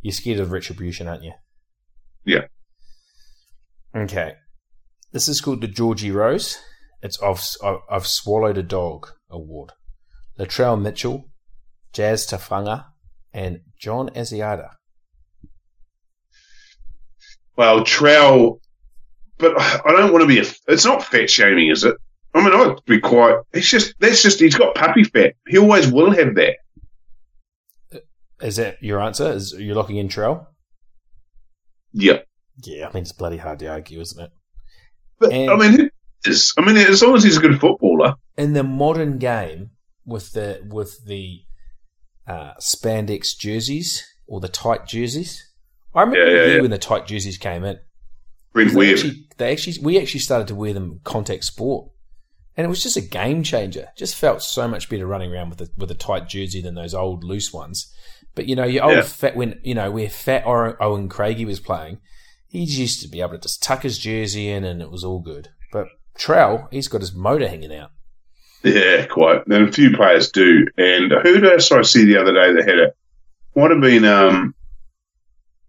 [0.00, 1.34] you're scared of retribution, aren't you?
[2.24, 2.46] Yeah.
[3.94, 4.36] Okay.
[5.12, 6.58] This is called the Georgie Rose.
[7.02, 7.42] It's I've,
[7.90, 9.72] I've swallowed a dog award.
[10.38, 11.30] Latrell Mitchell,
[11.92, 12.86] Jazz Tevaga,
[13.32, 14.70] and John Asiata.
[17.56, 18.60] Well, Trell,
[19.38, 20.44] but I don't want to be a.
[20.68, 21.96] It's not fat shaming, is it?
[22.34, 23.36] I mean, I'd be quite.
[23.52, 25.34] It's just that's just he's got puppy fat.
[25.46, 26.56] He always will have that.
[28.40, 29.30] Is that your answer?
[29.32, 30.46] Is you're locking in Trell?
[31.92, 32.20] Yeah,
[32.62, 34.30] Yeah, I mean it's bloody hard to argue, isn't it?
[35.18, 35.90] but And- I mean,
[36.26, 38.14] I mean, as long as he's a good footballer.
[38.36, 39.70] In the modern game,
[40.04, 41.40] with the with the
[42.26, 45.42] uh, spandex jerseys or the tight jerseys,
[45.94, 46.60] I remember Yeah, yeah, yeah.
[46.60, 47.78] when the tight jerseys came in.
[48.52, 51.90] Brent They actually, they actually, we actually started to wear them contact sport,
[52.56, 53.88] and it was just a game changer.
[53.96, 56.94] Just felt so much better running around with a with a tight jersey than those
[56.94, 57.92] old loose ones.
[58.34, 62.00] But you know, your old fat when you know where fat Owen Craigie was playing,
[62.48, 65.20] he used to be able to just tuck his jersey in, and it was all
[65.20, 65.48] good.
[65.72, 65.86] But
[66.18, 67.90] Trowell, he's got his motor hanging out.
[68.62, 69.46] Yeah, quite.
[69.46, 70.66] And a few players do.
[70.76, 72.96] And who did I saw I see the other day that had it?
[73.56, 74.54] Might have been um,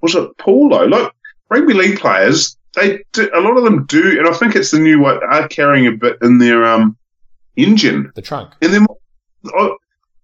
[0.02, 0.86] was it Paulo?
[0.86, 1.14] Look,
[1.50, 4.80] rugby league players, they do, a lot of them do, and I think it's the
[4.80, 6.98] new one are carrying a bit in their um
[7.56, 8.12] engine.
[8.16, 8.54] The trunk.
[8.62, 8.86] And then
[9.46, 9.76] I,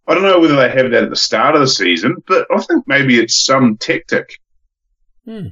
[0.07, 2.61] I don't know whether they have that at the start of the season, but I
[2.61, 4.39] think maybe it's some tactic.
[5.25, 5.47] Hmm.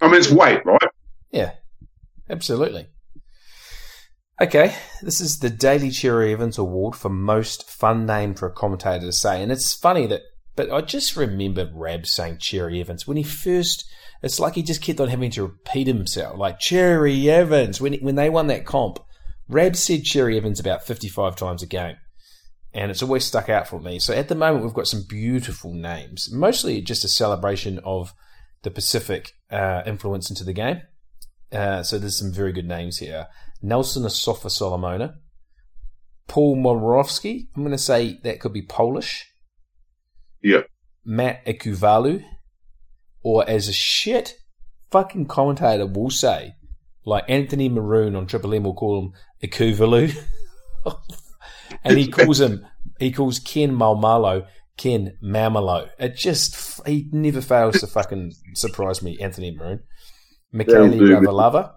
[0.00, 0.90] I mean, it's weight, right?
[1.30, 1.52] Yeah,
[2.28, 2.88] absolutely.
[4.42, 9.06] Okay, this is the Daly Cherry Evans Award for most fun name for a commentator
[9.06, 10.22] to say, and it's funny that,
[10.56, 13.88] but I just remember Rab saying Cherry Evans when he first.
[14.20, 17.80] It's like he just kept on having to repeat himself, like Cherry Evans.
[17.80, 18.98] When when they won that comp,
[19.46, 21.98] Rab said Cherry Evans about fifty five times a game,
[22.74, 24.00] and it's always stuck out for me.
[24.00, 28.12] So at the moment, we've got some beautiful names, mostly just a celebration of
[28.64, 30.82] the Pacific uh, influence into the game.
[31.52, 33.28] Uh, so there's some very good names here.
[33.60, 35.14] Nelson Asofa Solomona.
[36.28, 37.48] Paul Morovsky.
[37.54, 39.26] I'm going to say that could be Polish.
[40.42, 40.62] Yeah.
[41.04, 42.24] Matt Ekuvalu.
[43.22, 44.34] Or as a shit
[44.90, 46.54] fucking commentator will say,
[47.04, 49.12] like Anthony Maroon on Triple M will call him
[49.42, 50.16] Ekuvalu.
[51.84, 52.66] and he calls him,
[52.98, 55.90] he calls Ken Malmalo Ken Mamalo.
[55.98, 59.80] It just, he never fails to fucking surprise me, Anthony Maroon.
[60.52, 60.90] Michele.
[60.90, 61.72] Ravalawa.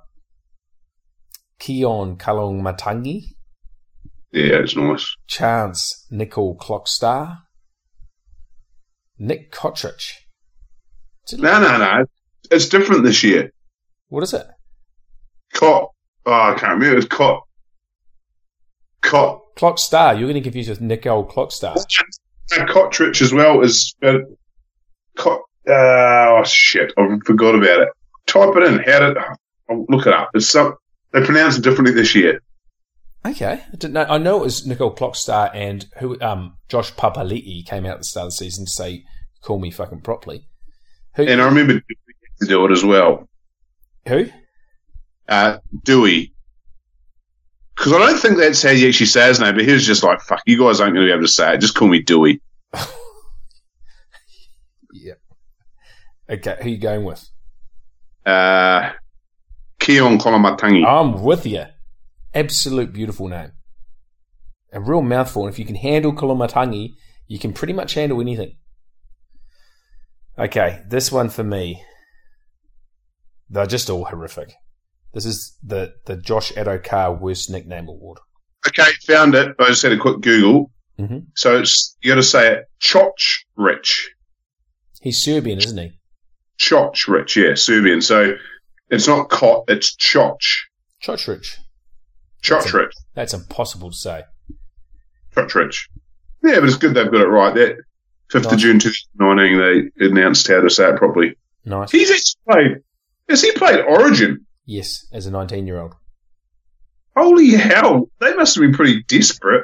[1.60, 3.24] Keaon Kalong Matangi.
[4.32, 5.16] Yeah, it's nice.
[5.30, 7.40] Charnze Nicole Clockstar.
[9.18, 10.12] Nick Cotric.
[11.34, 12.06] No, no, no.
[12.52, 13.52] It's different this year.
[14.10, 14.46] What is it?
[15.54, 15.90] Cot.
[16.26, 16.92] Oh, I can't remember.
[16.92, 17.44] It was Cot.
[19.02, 19.40] Cot.
[19.56, 20.20] Klokstad.
[20.20, 21.78] You're going to confused with Nicoll-Klokstad.
[21.78, 23.96] Uh, Cotric as well is.
[24.04, 24.20] Uh,
[25.16, 25.42] Cot.
[25.68, 26.94] Oh shit!
[26.96, 27.90] I forgot about it.
[28.28, 28.80] Type it in.
[28.80, 29.18] How did?
[29.70, 30.32] I'll look it up.
[30.34, 30.76] It's some.
[31.12, 32.42] They pronounce it differently this year.
[33.26, 33.64] Okay.
[33.66, 34.06] I didn't know.
[34.08, 38.26] I know it was Nicoll-Klokstad and who um Josh Papali'i came out at the start
[38.26, 39.04] of the season to say,
[39.42, 40.48] call me fucking properly.
[41.16, 41.24] Who?
[41.24, 41.82] And I remember
[42.42, 43.28] to do it as well.
[44.08, 44.28] who?
[45.28, 46.34] Uh, Dewey.
[47.76, 50.04] Because I don't think that's how he actually says his name, but he was just
[50.04, 51.62] like, fuck, you guys aren't going to be able to say it.
[51.62, 52.42] Just call me Dewey.
[54.94, 55.14] yeah.
[56.30, 56.58] Okay.
[56.62, 57.28] Who you going with?
[58.26, 58.92] Uh,
[59.80, 60.86] Keaon Koloamatangi.
[60.86, 61.66] I'm with you.
[62.34, 63.52] Absolute beautiful name.
[64.74, 65.46] A real mouthful.
[65.46, 66.94] And if you can handle Koloamatangi,
[67.28, 68.58] you can pretty much handle anything.
[70.38, 71.82] Okay, this one for me.
[73.50, 74.54] They're just all horrific.
[75.14, 78.18] This is the, the Josh Addo-Carr Worst Nickname Award.
[78.68, 79.56] Okay, found it.
[79.60, 80.72] I just had a quick Google.
[80.98, 84.12] hmm So it's, you got to say it, Choch Rich.
[85.00, 86.00] He's Serbian, isn't he?
[86.60, 88.02] Choch Rich, yeah, Serbian.
[88.02, 88.36] So
[88.90, 90.38] it's not Kot, it's Choch.
[91.04, 91.58] Chotrich.
[92.42, 92.94] Choch Rich.
[93.14, 94.24] That's impossible to say.
[95.36, 95.90] Choch Rich.
[96.44, 97.54] Yeah, but it's good they've got it right.
[97.56, 97.78] That
[98.32, 98.54] 5th Nice.
[98.54, 101.36] of June 2019, they announced how to say it properly.
[101.66, 101.92] Nice.
[101.92, 102.78] He's actually played,
[103.30, 104.46] has he played Origin?
[104.66, 105.94] Yes, as a 19 year old.
[107.16, 109.64] Holy hell, they must have been pretty desperate.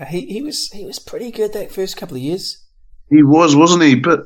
[0.00, 2.64] Uh, he, he was he was pretty good that first couple of years.
[3.10, 3.94] He was, wasn't he?
[3.96, 4.20] But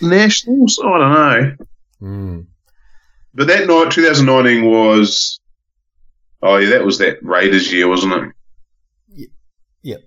[0.00, 1.56] Nationals, I don't know.
[2.00, 2.40] Hmm.
[3.34, 5.38] But that night, 2019 was,
[6.42, 8.32] oh yeah, that was that Raiders year, wasn't it?
[9.08, 9.28] Yep.
[9.82, 10.00] Yep.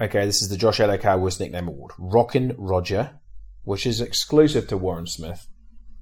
[0.00, 1.92] Okay, this is the Josh Addo-Carr Worst Nickname Award.
[1.98, 3.18] Rockin' Roger,
[3.64, 5.46] which is exclusive to Warren Smith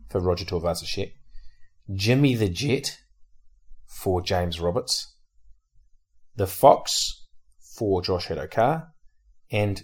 [0.08, 1.12] for Roger Tuivasa-Sheck.
[1.92, 2.98] Jimmy the Jet
[3.86, 5.16] for James Roberts.
[6.36, 7.26] The Fox
[7.76, 8.88] for Josh Addo-Carr.
[9.50, 9.82] And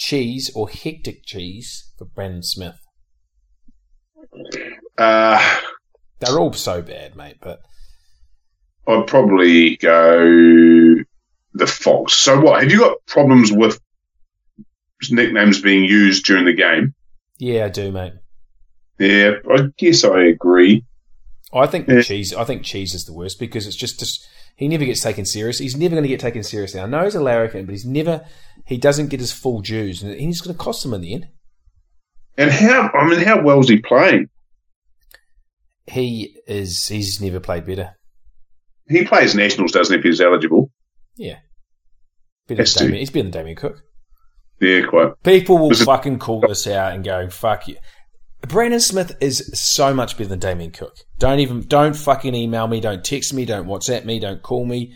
[0.00, 2.80] Cheese or Hectic Cheese for Brandon Smith.
[4.96, 5.60] Uh,
[6.20, 7.60] They're all so bad, mate, but
[8.88, 10.96] I'd probably go
[11.52, 12.14] the Fox.
[12.14, 12.62] So what?
[12.62, 13.78] Have you got problems with
[15.10, 16.94] nicknames being used during the game?
[17.38, 18.14] yeah, I do, mate.
[18.98, 20.84] Yeah, I guess I agree.
[21.52, 22.02] I think the Yeah.
[22.02, 22.34] cheese.
[22.34, 24.26] I think cheese is the worst because it's just, just
[24.60, 25.58] he never gets taken serious.
[25.58, 26.80] He's never going to get taken seriously.
[26.80, 28.26] I know he's a larrikin, but he's never.
[28.66, 31.28] He doesn't get his full dues, and he's going to cost him in the end.
[32.36, 32.90] And how?
[32.92, 34.28] I mean, how well is he playing?
[35.86, 36.88] He is.
[36.88, 37.96] He's never played better.
[38.86, 39.98] he plays nationals, doesn't he?
[39.98, 40.70] If he's eligible.
[41.16, 41.38] Yeah.
[42.46, 42.88] Better Has than.
[42.88, 43.80] Damien, he's better than Damien Cook.
[44.60, 45.12] Yeah, quite.
[45.22, 47.76] People will fucking call this out and go, fuck you.
[48.42, 50.96] Brandon Smith is so much better than Damien Cook.
[51.18, 54.94] Don't even, don't fucking email me, don't text me, don't WhatsApp me, don't call me.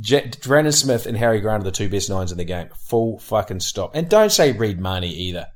[0.00, 2.68] J- Brandon Smith and Harry Grant are the two best nines in the game.
[2.88, 3.90] Full fucking stop.
[3.94, 5.46] And don't say Reed Mahoney either.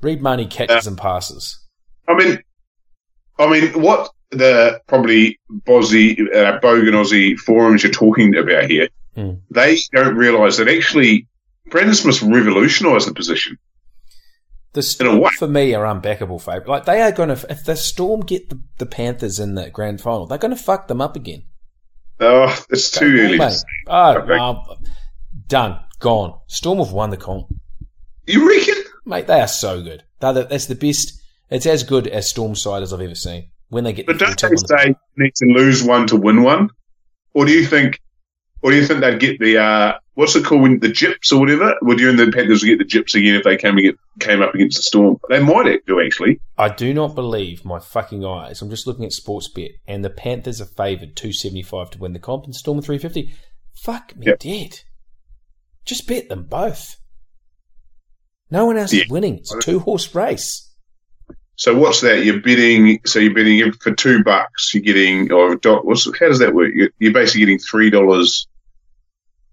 [0.00, 1.60] Reed Mahoney catches and passes.
[2.08, 2.38] I mean,
[3.38, 9.34] I mean, what the probably Bozzy, uh, Bogan Aussie forums you're talking about here, Hmm.
[9.48, 11.28] they don't realise that actually
[11.70, 13.56] Brandon Smith revolutionised the position.
[14.74, 16.68] The Storm, for me, are unbackable favourite.
[16.68, 20.00] Like, they are going to, if the Storm get the, the Panthers in the grand
[20.00, 21.44] final, they're going to fuck them up again.
[22.20, 23.38] Oh, it's too early.
[23.38, 23.64] Mate.
[23.86, 24.84] Oh, Okay.
[25.48, 25.80] done.
[26.00, 26.38] Gone.
[26.48, 27.46] Storm have won the comp.
[28.26, 28.82] You reckon?
[29.06, 30.02] Mate, they are so good.
[30.20, 31.20] The, that's the best.
[31.50, 33.50] It's as good as Storm side as I've ever seen.
[33.68, 36.16] When they get But the don't they the- say you need to lose one to
[36.16, 36.68] win one?
[37.32, 38.00] Or do you think,
[38.64, 41.38] or do you think they'd get the uh, what's it called, when the Gyps or
[41.38, 41.74] whatever?
[41.82, 44.54] Would you and the Panthers get the Gyps again if they came against, came up
[44.54, 45.18] against the Storm?
[45.28, 46.40] They might do actually.
[46.56, 48.62] I do not believe my fucking eyes.
[48.62, 52.18] I'm just looking at sports bet, and the Panthers are favoured 275 to win the
[52.18, 53.32] comp, and Storm are 350.
[53.82, 54.38] Fuck me Yep.
[54.40, 54.80] dead.
[55.84, 56.96] Just bet them both.
[58.50, 59.02] No one else Yeah.
[59.04, 59.38] is winning.
[59.38, 60.70] It's a two horse race.
[61.56, 62.24] So what's that?
[62.24, 63.00] You're bidding.
[63.06, 64.74] So you're bidding for two bucks.
[64.74, 66.72] You're getting or a do- what's how does that work?
[66.74, 68.46] You're, you're basically getting three dollars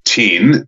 [0.04, 0.68] ten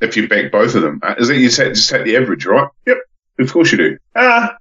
[0.00, 1.00] if you back both of them.
[1.02, 2.68] Uh, Is that you take, just take the average, right?
[2.86, 2.98] Yep,
[3.40, 3.98] of course you do.
[4.14, 4.56] Ah,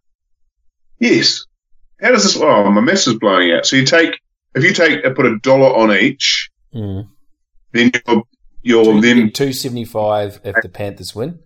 [1.00, 1.46] yes.
[2.02, 2.38] How does this?
[2.42, 3.66] Oh, my mess is blowing out.
[3.66, 4.20] So you take
[4.56, 7.08] if you take put a dollar on each, Mm.
[7.72, 8.24] then you're,
[8.62, 11.40] you're then 275 if the Panthers win.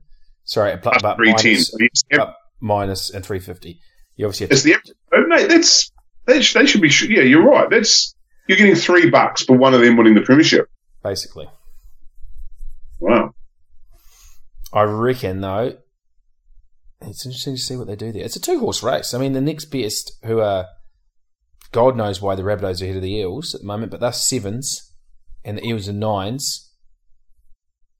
[0.44, 1.54] Sorry, plus but three ten.
[1.54, 3.80] minus, So it's but minus and 350.
[4.16, 4.92] You obviously have It's the average.
[5.14, 5.92] Oh, mate, that's
[6.26, 6.90] they should be.
[7.10, 7.70] Yeah, you're right.
[7.70, 8.16] That's
[8.48, 10.68] you're getting three bucks for one of them winning the premiership.
[11.04, 11.48] basically.
[13.02, 13.32] Wow.
[14.74, 15.78] I reckon though,
[17.02, 18.24] it's interesting to see what they do there.
[18.24, 19.14] It's a two horse race.
[19.14, 20.68] I mean, the next best, who are
[21.72, 24.14] God knows why the Rabbitohs are ahead of the Eels at the moment, but they're
[24.14, 24.94] sevens,
[25.44, 26.70] and the Eels are nines.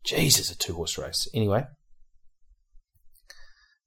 [0.04, 1.28] Jesus, a two horse race.
[1.34, 1.66] Anyway,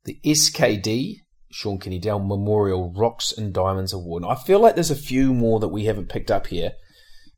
[0.04, 1.16] the SKD
[1.54, 4.24] Shaun Kenny-Dowall Memorial Rocks and Diamonds Award.
[4.28, 6.72] I feel like there's a few more that we haven't picked up here.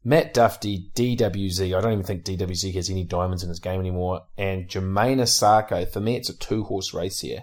[0.07, 1.77] Matt Duffy, DWZ.
[1.77, 4.21] I don't even think DWZ has any diamonds in his game anymore.
[4.39, 5.91] And Jamayne Isaako.
[5.93, 7.43] For me, it's a two horse race here.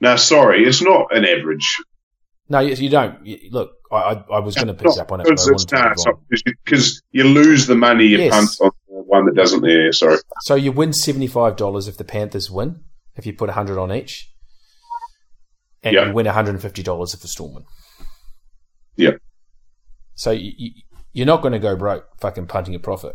[0.00, 1.76] Now, sorry, it's not an average.
[2.48, 3.26] No, you, you don't.
[3.26, 5.64] You, look, I, I, I was going to pick up on it, Because I it's,
[5.64, 6.12] wanted to nah, move it's on.
[6.12, 8.30] not, because you lose the money you Yes.
[8.32, 9.64] punt on the one that doesn't.
[9.64, 10.18] Yeah, sorry.
[10.42, 12.84] So you win $75 if the Panthers win,
[13.16, 14.32] if you put 100 on each.
[15.82, 16.06] And Yeah.
[16.06, 17.64] you win $150 if the Storm win.
[18.96, 19.12] Yeah.
[20.14, 20.70] So you, you,
[21.12, 23.14] you're not going to go broke fucking punting a profit.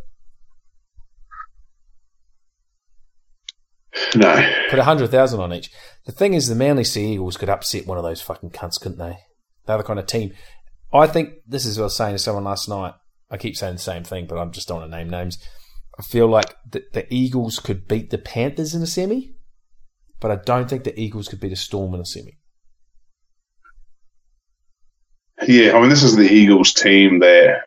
[4.15, 4.36] No.
[4.69, 5.69] Put a hundred thousand on each.
[6.05, 8.99] The thing is, the Manly Sea Eagles could upset one of those fucking cunts, couldn't
[8.99, 9.17] they?
[9.65, 10.34] They're the kind of team.
[10.93, 12.93] I think this is what I was saying to someone last night.
[13.29, 15.38] I keep saying the same thing, but I'm just don't want to name names.
[15.97, 19.36] I feel like the, the Eagles could beat the Panthers in a semi,
[20.19, 22.39] but I don't think the Eagles could beat a Storm in a semi.
[25.47, 27.63] Yeah, I mean, this is the Eagles team that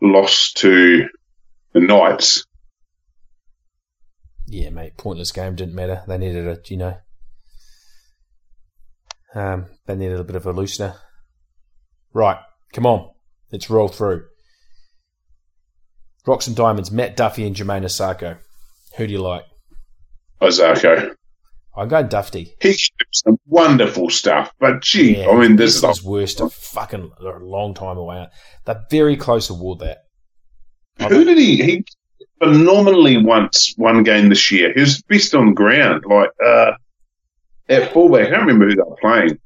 [0.00, 1.08] lost to
[1.72, 2.44] the Knights.
[4.46, 6.02] Yeah, mate, pointless game didn't matter.
[6.06, 6.96] They needed a, you know,
[9.34, 10.96] um, they needed a bit of a loosener.
[12.12, 12.38] Right,
[12.72, 13.10] come on,
[13.52, 14.24] let's roll through.
[16.26, 18.38] Rocks and Diamonds, Matt Duffy and Jamayne Isaako.
[18.96, 19.44] Who do you like?
[20.40, 21.14] Ozarko.
[21.76, 22.54] I'm going Duffy.
[22.60, 26.48] He shoots some wonderful stuff, but gee, Yeah, I mean, this is is worst a
[26.48, 28.26] fucking a long time away.
[28.64, 30.04] They're very close award that.
[31.08, 31.56] who did he?
[31.62, 31.84] He
[32.38, 34.72] phenomenally once one game this year.
[34.72, 36.72] He was best on ground, like uh,
[37.68, 38.28] at fullback.
[38.28, 39.38] I can't remember who they were playing.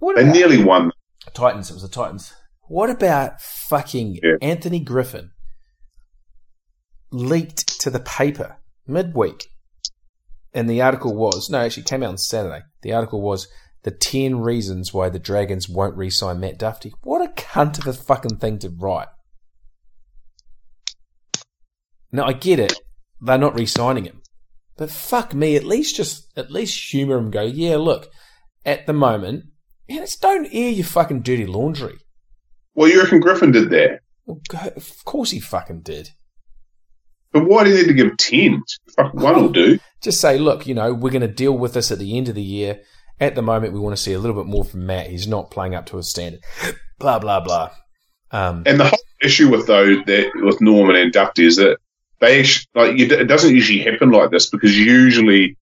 [0.00, 0.90] What They nearly won.
[1.32, 1.70] Titans?
[1.70, 2.34] It was the Titans.
[2.68, 4.36] What about fucking Yeah.
[4.42, 5.30] Anthony Griffin
[7.10, 8.56] leaked to the paper
[8.86, 9.46] midweek?
[10.54, 12.62] And the article was no, actually came out on Saturday.
[12.82, 13.48] The article was
[13.82, 16.94] the ten reasons why the Dragons won't re-sign Matt Duffy.
[17.02, 19.08] What a cunt of a fucking thing to write.
[22.12, 22.74] Now I get it;
[23.20, 24.22] they're not re-signing him,
[24.76, 27.32] but fuck me, at least just at least humour him.
[27.32, 28.10] Go, yeah, look,
[28.64, 29.46] at the moment,
[29.88, 31.98] yeah, just don't air your fucking dirty laundry.
[32.74, 34.00] Well, you reckon Griffin did that?
[34.26, 34.40] Well,
[34.76, 36.10] of course he fucking did.
[37.34, 38.62] But why do you need to give ten?
[38.96, 39.78] Fuck, one will do.
[40.02, 42.34] Just say, look, you know, we're going to deal with this at the end of
[42.34, 42.80] the year,
[43.20, 45.08] At the moment, we want to see a little bit more from Matt.
[45.08, 46.40] He's not playing up to his standard.
[46.98, 47.70] Blah blah blah.
[48.30, 51.78] Um, And the whole issue with though that with Norman and Duffy is that
[52.20, 55.56] they like you, it doesn't usually happen like this because usually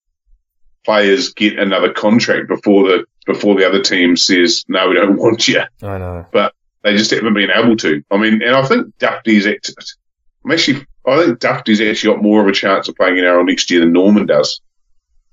[0.85, 5.47] players get another contract before the before the other team says no, we don't want
[5.47, 5.61] you.
[5.81, 6.25] I know.
[6.31, 6.53] But
[6.83, 8.03] they just haven't been able to.
[8.11, 9.71] I mean, and I think Duffy's act-
[10.45, 13.45] I'm actually I think Duffy's actually got more of a chance of playing in NRL
[13.45, 14.61] next year than Norman does.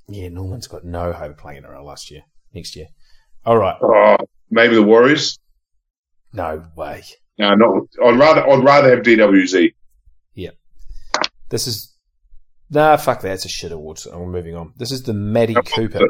[0.08, 2.86] Yeah, Norman's got no hope of playing NRL last year, next year.
[3.44, 3.76] All right.
[3.80, 4.16] Oh,
[4.50, 5.38] maybe the Warriors.
[6.32, 7.04] No way.
[7.38, 7.82] No, not.
[8.04, 9.72] I'd rather I'd rather have DWZ.
[10.34, 10.50] Yeah.
[11.48, 11.94] This is
[12.68, 12.96] nah.
[12.96, 13.32] Fuck that.
[13.32, 13.98] It's a shit award.
[13.98, 14.72] So I'm moving on.
[14.76, 16.00] This is the Matty Cooper.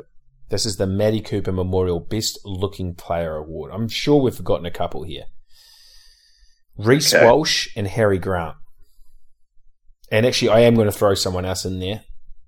[0.49, 3.71] This is the Matty Cooper Memorial Best Looking Player Award.
[3.73, 5.25] I'm sure we've forgotten a couple here.
[6.77, 7.25] Reece Okay.
[7.25, 8.57] Walsh and Harry Grant.
[10.11, 12.03] And actually, I am going to throw someone else in there.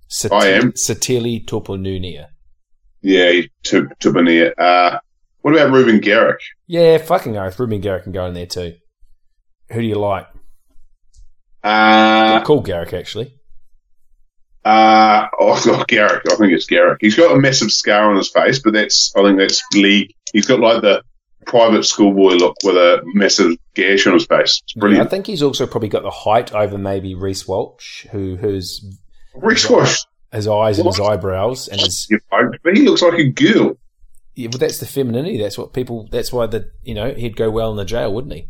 [0.08, 0.72] Sat- I am.
[0.72, 2.26] Sitili Tupouniua.
[3.02, 4.98] Yeah, to to Uh,
[5.40, 6.40] what about Reuben Garrick?
[6.66, 7.58] Yeah, fucking oath.
[7.58, 8.74] Reuben Garrick can go in there too.
[9.72, 10.26] Who do you like?
[11.64, 13.34] Uh, Call Garrick, actually.
[14.64, 16.22] uh, oh, God, Garrick.
[16.30, 16.98] I think it's Garrick.
[17.00, 20.12] He's got a massive scar on his face, but that's I think that's league.
[20.32, 21.02] He's got like the
[21.46, 24.62] private schoolboy look with a massive gash on his face.
[24.64, 28.36] It's Yeah, I think he's also probably got the height over maybe Reece Walsh, who
[28.36, 28.84] who's
[29.34, 30.04] Rick Squash.
[30.32, 33.76] his eyes and his eyebrows and his But he looks like a girl.
[34.34, 35.38] yeah, but that's the femininity.
[35.38, 36.08] That's what people.
[36.10, 38.48] That's why the you know he'd go well in the jail, wouldn't he?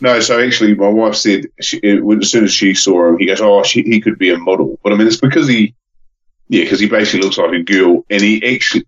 [0.00, 3.40] No, so actually, my wife said she, as soon as she saw him, he goes,
[3.40, 5.74] "Oh, she, he could be a model." But I mean, it's because he,
[6.48, 8.86] yeah, because he basically looks like a girl, and he actually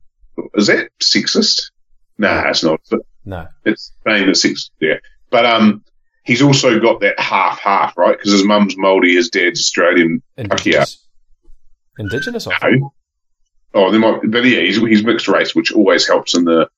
[0.55, 1.71] is that sexist?
[2.19, 2.81] Nah, it's not.
[2.91, 4.71] But No, it's saying that sexist.
[4.81, 4.95] Yeah,
[5.31, 5.85] but um,
[6.25, 8.17] he's also got that half half, right?
[8.17, 10.23] Because his mum's Māori, his dad's Australian.
[10.39, 11.05] indigenous.
[11.99, 12.71] Indigenous, I.
[12.71, 12.93] No.
[13.75, 16.69] Oh, there might, but yeah, he's, he's mixed race, which always helps in the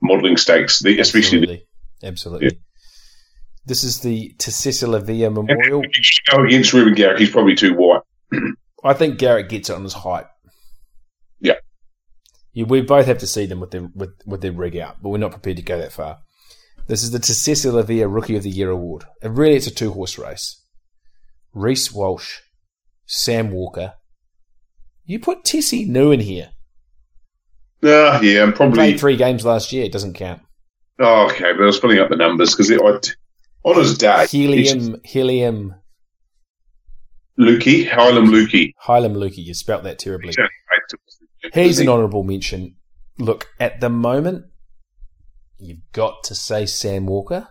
[0.00, 1.38] modelling stakes, the, especially.
[1.38, 1.66] Absolutely,
[2.02, 2.60] absolutely.
[3.66, 5.82] This is the Tasesa Lavea Memorial.
[5.82, 8.02] If you go against Reuben Garrick, he's probably too white.
[8.84, 10.26] I think Garrett gets it on his height.
[11.40, 11.54] Yeah.
[12.64, 15.18] We both have to see them with their with, with their rig out, but we're
[15.18, 16.18] not prepared to go that far.
[16.86, 19.04] This is the Tasesa Lavea Rookie of the Year award.
[19.20, 20.62] And really, it's a two horse race.
[21.52, 22.38] Reece Walsh,
[23.06, 23.94] Sam Walker.
[25.04, 26.50] You put Tessie New in here.
[27.82, 28.76] Uh, yeah, I'm probably.
[28.76, 29.84] Played three games last year.
[29.84, 30.42] It doesn't count.
[30.98, 35.74] Oh, okay, but I was filling up the numbers because on his day, Helium, Helium,
[37.38, 38.72] Lukey, Hylam Lukey.
[38.82, 39.44] Hylam Lukey.
[39.44, 40.28] You spelt that terribly.
[40.28, 40.55] He's only eight to-
[41.64, 42.76] He's an honourable mention.
[43.18, 44.44] Look, at the moment,
[45.58, 47.48] you've got to say Sam Walker,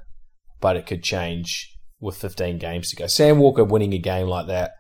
[0.62, 3.08] but it could change with 15 games to go.
[3.08, 4.72] Sam Walker winning a game like that,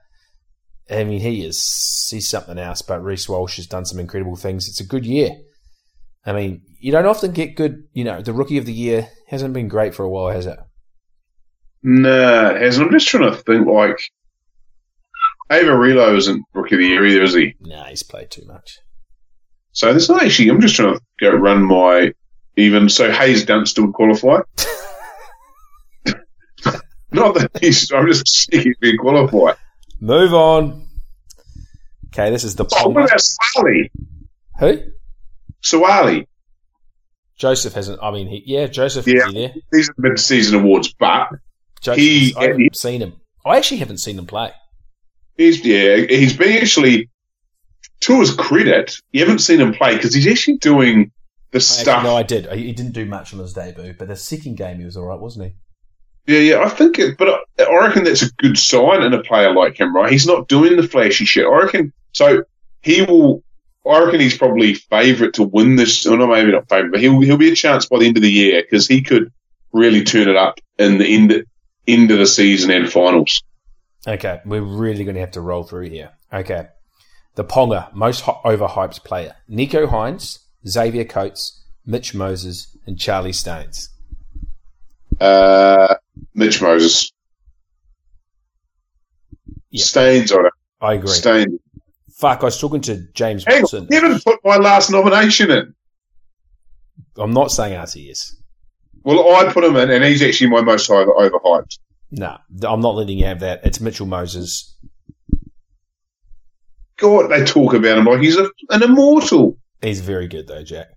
[0.89, 2.81] I mean, he is he's something else.
[2.81, 4.67] But Reece Walsh has done some incredible things.
[4.67, 5.31] It's a good year.
[6.25, 7.83] I mean, you don't often get good.
[7.93, 10.59] You know, the rookie of the year hasn't been great for a while, has it?
[11.83, 12.87] Nah, it hasn't.
[12.87, 13.99] I'm just trying to think like.
[15.51, 17.53] Ava Relo isn't rookie of the year either, is he?
[17.59, 18.79] Nah, he's played too much.
[19.75, 20.49] So there's not actually.
[20.49, 22.13] I'm just trying to go run my
[22.55, 22.87] even.
[22.89, 24.39] So Hayes Dunster would qualify.
[27.11, 27.91] not that he's.
[27.91, 29.53] I'm just seeking to be qualify.
[29.99, 30.87] Move on.
[32.07, 33.21] Okay, this is the Oh, what about
[34.59, 34.77] who
[35.63, 36.27] Suaalii.
[37.37, 37.99] Joseph hasn't.
[38.01, 39.27] I mean, he, yeah, Joseph Yeah.
[39.27, 39.53] is there.
[39.73, 41.27] These are mid-season awards, but
[41.81, 43.13] Joseph, He- I haven't seen him.
[43.45, 44.51] I actually haven't seen him play.
[45.37, 47.09] He's yeah, he's been actually
[48.05, 48.99] to his credit.
[49.11, 51.11] You haven't seen him play because he's actually doing
[51.51, 52.03] the I stuff.
[52.03, 52.51] No, I did.
[52.51, 55.19] He didn't do much on his debut, but the second game he was all right,
[55.19, 55.53] wasn't he?
[56.27, 59.21] Yeah, yeah, I think, it, but I, I reckon that's a good sign in a
[59.21, 60.11] player like him, right?
[60.11, 61.45] He's not doing the flashy shit.
[61.45, 62.43] I reckon so.
[62.81, 63.43] He will.
[63.87, 66.05] I reckon he's probably favourite to win this.
[66.05, 68.23] Or not maybe not favourite, but he'll he'll be a chance by the end of
[68.23, 69.31] the year because he could
[69.71, 71.45] really turn it up in the end
[71.87, 73.43] end of the season and finals.
[74.07, 76.11] Okay, we're really going to have to roll through here.
[76.33, 76.67] Okay,
[77.35, 83.89] the Ponga most overhyped player: Nicho Hynes, Xavier Coates, Mitch Moses, and Charlie Staines.
[85.19, 85.95] Uh,
[86.33, 87.11] Mitch Moses,
[89.69, 89.83] Yeah.
[89.83, 90.53] Staines on it.
[90.81, 91.07] I agree.
[91.09, 91.59] Staines.
[92.13, 93.83] Fuck, I was talking to James Hang Wilson.
[93.83, 95.73] on, you haven't put my last nomination in.
[97.17, 98.35] I'm not saying RTS.
[99.03, 101.77] Well, I put him in, and he's actually my most over, overhyped.
[102.11, 103.61] Nah, I'm not letting you have that.
[103.65, 104.74] It's Mitchell Moses.
[106.97, 109.57] God, they talk about him like he's a, an immortal.
[109.81, 110.87] He's very good though, Jack.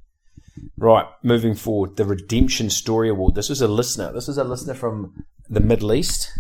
[0.76, 3.34] Right, moving forward, the Redemption Story Award.
[3.34, 4.12] This was a listener.
[4.12, 6.30] This was a listener from the Middle East.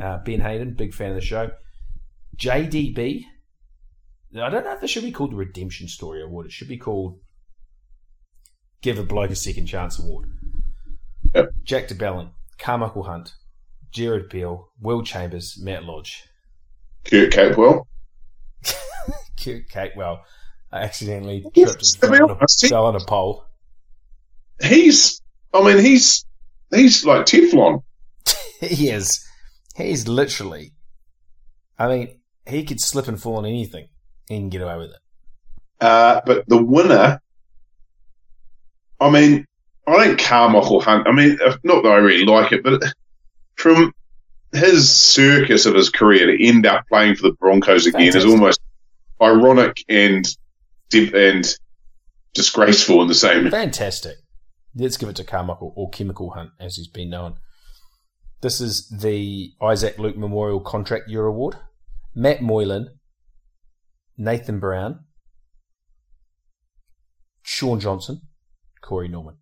[0.00, 1.50] Uh, ben Hayden, big fan of the show.
[2.36, 3.24] JDB.
[4.36, 6.46] I don't know if this should be called the Redemption Story Award.
[6.46, 7.18] It should be called
[8.82, 10.30] give a bloke a second chance award.
[11.34, 11.50] Yep.
[11.64, 13.34] Jack DeBellin, Karmichael Hunt,
[13.90, 16.24] Gerard Beale, Will Chambers, Matt Lodge.
[17.04, 17.86] Kurt Capewell.
[19.42, 19.96] Kurt
[20.72, 23.44] I accidentally Yes, tripped and fell on, a, he- fell on a pole.
[24.62, 25.20] He's,
[25.52, 26.24] I mean, he's
[26.70, 27.82] he's like Teflon.
[28.60, 29.26] he is.
[29.76, 30.72] He's literally.
[31.78, 33.88] I mean, he could slip and fall on anything
[34.28, 34.96] and get away with it.
[35.80, 37.20] Uh, but the winner,
[39.00, 39.46] I mean,
[39.86, 41.08] I think Karmichael Hunt.
[41.08, 42.82] I mean, uh, not that I really like it, but
[43.56, 43.92] from
[44.52, 48.59] his circus of his career to end up playing for the Broncos again is almost
[49.22, 50.26] ironic and
[50.92, 51.46] and
[52.34, 53.50] disgraceful in the same.
[53.50, 54.16] Fantastic.
[54.74, 57.34] Let's give it to Karmichael or Chemical Hunt, as he's been known.
[58.40, 61.56] This is the Isaac Luke Memorial Contract Year Award.
[62.14, 62.88] Matt Moylan,
[64.16, 65.00] Nathan Brown,
[67.42, 68.22] Shaun Johnson,
[68.80, 69.36] Corey Norman.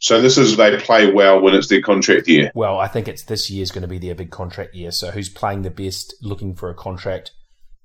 [0.00, 2.52] So this is they play well when it's their contract year.
[2.54, 4.92] Well, I think it's this year's going to be their big contract year.
[4.92, 7.32] So who's playing the best, looking for a contract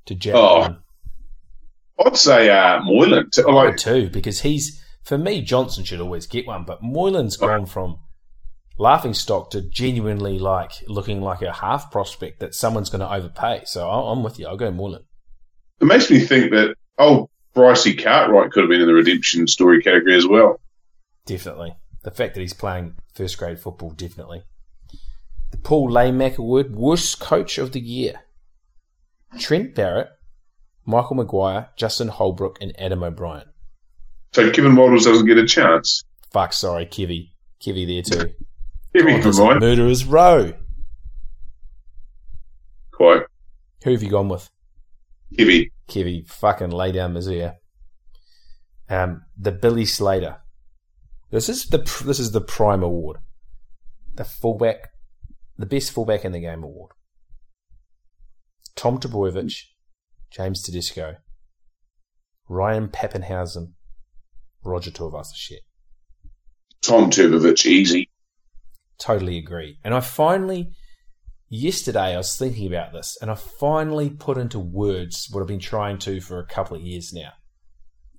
[0.06, 0.76] to Jack Oh,
[2.06, 3.30] I'd say uh, Moylan.
[3.32, 5.41] To, I like, too, because he's for me.
[5.41, 7.99] Johnson should always get one, but Moylan's gone from
[8.78, 13.64] laughing stock to genuinely like looking like a half prospect that someone's going to overpay.
[13.66, 14.47] So I'm with you.
[14.47, 15.04] I'll go Moylan.
[15.80, 19.82] it makes me think that oh, Brycey Cartwright could have been in the redemption story
[19.82, 20.60] category as well.
[21.26, 21.76] Definitely.
[22.04, 24.43] The fact that he's playing first grade football, definitely.
[25.51, 28.22] The Paul Langmack Award, worst coach of the year.
[29.39, 30.09] Trent Barrett,
[30.86, 33.45] Michael Maguire, Justin Holbrook, and Adam O'Brien.
[34.34, 36.03] So Kevin Walters doesn't get a chance.
[36.31, 37.29] Fuck, sorry, Kivy.
[37.61, 38.34] Kivy there too.
[38.95, 39.59] Kevin Oh, for.
[39.59, 40.53] Murderer's Row.
[42.91, 43.23] Quite.
[43.84, 44.49] Who have you gone with?
[45.38, 45.71] Kevy.
[45.89, 47.55] Kivy, fucking lay down Mazia.
[48.89, 50.38] Um, the Billy Slater.
[51.31, 53.17] This is the this is the prime award,
[54.13, 54.91] the fullback,
[55.57, 56.91] the best fullback in the game award.
[58.76, 59.53] Tom Trbojevic,
[60.32, 61.17] James Tedesco,
[62.49, 63.74] Ryan Papenhuyzen,
[64.63, 65.61] Roger Tuivasa-Sheck.
[66.82, 68.09] Tom Trbojevic, easy.
[68.99, 69.80] Totally agree.
[69.84, 70.71] And I finally,
[71.49, 75.59] yesterday, I was thinking about this, and I finally put into words what I've been
[75.59, 77.34] trying to for a couple of years now,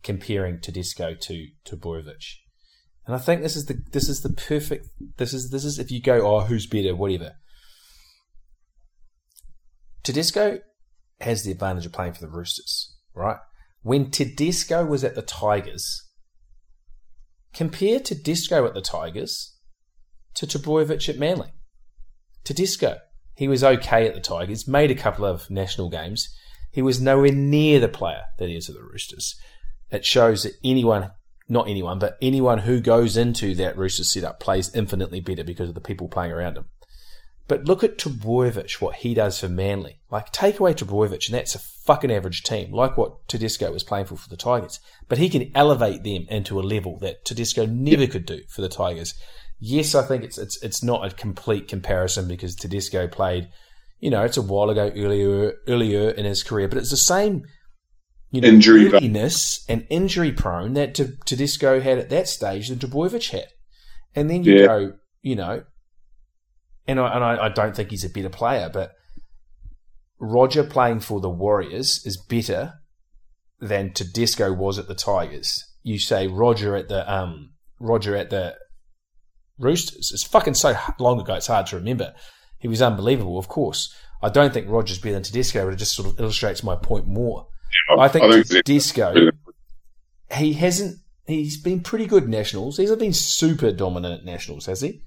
[0.03, 1.77] comparing Tedesco to to
[3.07, 4.89] And I think this is the this is the perfect.
[5.17, 7.33] This is this is if you go, oh, who's better, whatever.
[10.05, 10.61] Tedesco
[11.21, 13.39] has the advantage of playing for the Roosters, right?
[13.83, 16.09] When Tedesco was at the Tigers,
[17.55, 19.57] compare Tedesco at the Tigers
[20.35, 21.53] to Trbojevic at Manly.
[22.45, 22.99] Tedesco,
[23.35, 26.29] he was okay at the Tigers, made a couple of national games.
[26.71, 29.37] He was nowhere near the player that he is at the Roosters.
[29.91, 31.13] It shows that anyone,
[31.49, 35.75] not anyone, but anyone who goes into that Roosters setup plays infinitely better because of
[35.75, 36.67] the people playing around him.
[37.47, 40.01] But look at Trbojevic, what he does for Manly.
[40.11, 44.07] Like, take away Trbojevic, and that's a fucking average team, like what Tedesco was playing
[44.07, 44.81] for for the Tigers.
[45.09, 48.71] But he can elevate them into a level that Tedesco never could do for the
[48.71, 49.13] Tigers.
[49.61, 53.49] Yes, I think it's it's it's not a complete comparison because Tedesco played,
[54.01, 57.45] you know, it's a while ago earlier earlier in his career, but it's the same,
[58.31, 58.91] you know, Injury-
[59.69, 60.95] and injury prone that
[61.27, 63.49] Tedesco had at that stage than Trbojevic had.
[64.15, 64.67] And then you Yeah.
[64.67, 64.93] go,
[65.23, 65.63] you know,
[66.87, 68.93] and I, and I, I don't think he's a better player, but
[70.19, 72.75] Roger playing for the Warriors is better
[73.61, 75.63] than Tedesco was at the Tigers.
[75.83, 78.57] You say Roger at the um Roger at the
[79.59, 80.11] Roosters.
[80.13, 81.35] It's fucking so long ago.
[81.35, 82.15] It's hard to remember.
[82.59, 83.95] He was unbelievable, of course.
[84.23, 87.07] I don't think Roger's better than Tedesco, but it just sort of illustrates my point
[87.07, 87.49] more.
[87.99, 89.31] I think, that- Tedesco,
[90.35, 90.99] he hasn't.
[91.27, 92.77] He's been pretty good nationals.
[92.77, 95.01] He's been super dominant at nationals, has he?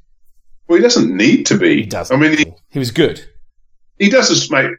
[0.67, 1.81] Well, he doesn't need to be.
[1.81, 2.15] He doesn't.
[2.15, 3.23] I mean, he, he was good.
[3.97, 4.71] he does this, mate.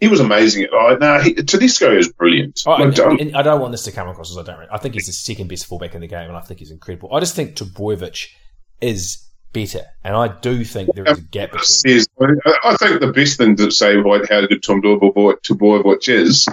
[0.00, 0.66] He was amazing.
[0.72, 2.62] Oh, no, he, Tedesco is brilliant.
[2.66, 4.58] Oh, Like, and, I don't want this to come across as I don't.
[4.58, 6.70] really- I think he's the second best fullback in the game, and I think he's
[6.70, 7.14] incredible.
[7.14, 8.26] I just think Trbojevic
[8.80, 11.64] is better, and I do think there is a gap between.
[11.64, 12.26] says, I
[12.64, 16.48] I think the best thing to say about how good Tom Trbojevic is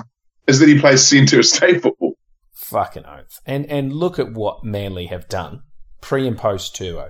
[0.48, 2.14] is that he plays centre state football.
[2.54, 3.42] Fucking oath.
[3.46, 5.64] And and look at what Manly have done
[6.00, 7.10] pre and post Turbo.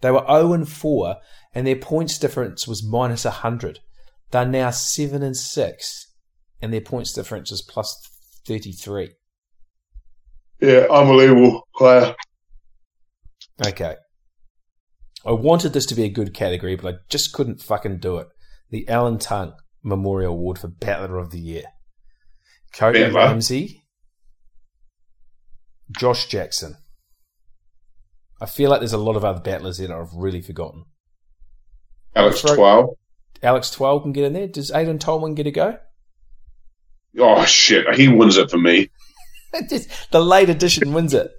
[0.00, 1.16] They were 0 and 4,
[1.54, 3.80] and their points difference was minus 100.
[4.30, 6.14] They're now 7 and 6,
[6.60, 7.96] and their points difference is plus
[8.46, 9.10] 33.
[10.60, 12.14] Yeah, unbelievable player.
[13.66, 13.96] Okay.
[15.24, 18.28] I wanted this to be a good category, but I just couldn't fucking do it.
[18.70, 21.64] The Alan Tongue Memorial Award for Battler of the Year.
[22.72, 23.04] Cody?
[23.04, 23.84] Ramsey,
[25.98, 26.76] Josh Jackson,
[28.40, 30.84] I feel like there's a lot of other battlers there that I've really forgotten.
[32.14, 32.96] Alex Twal.
[33.42, 34.46] Alex Twal can get in there.
[34.48, 35.78] Does Aidan Tolman get a go?
[37.18, 38.90] Oh shit, he wins it for me.
[39.70, 41.30] Just- the late edition wins it.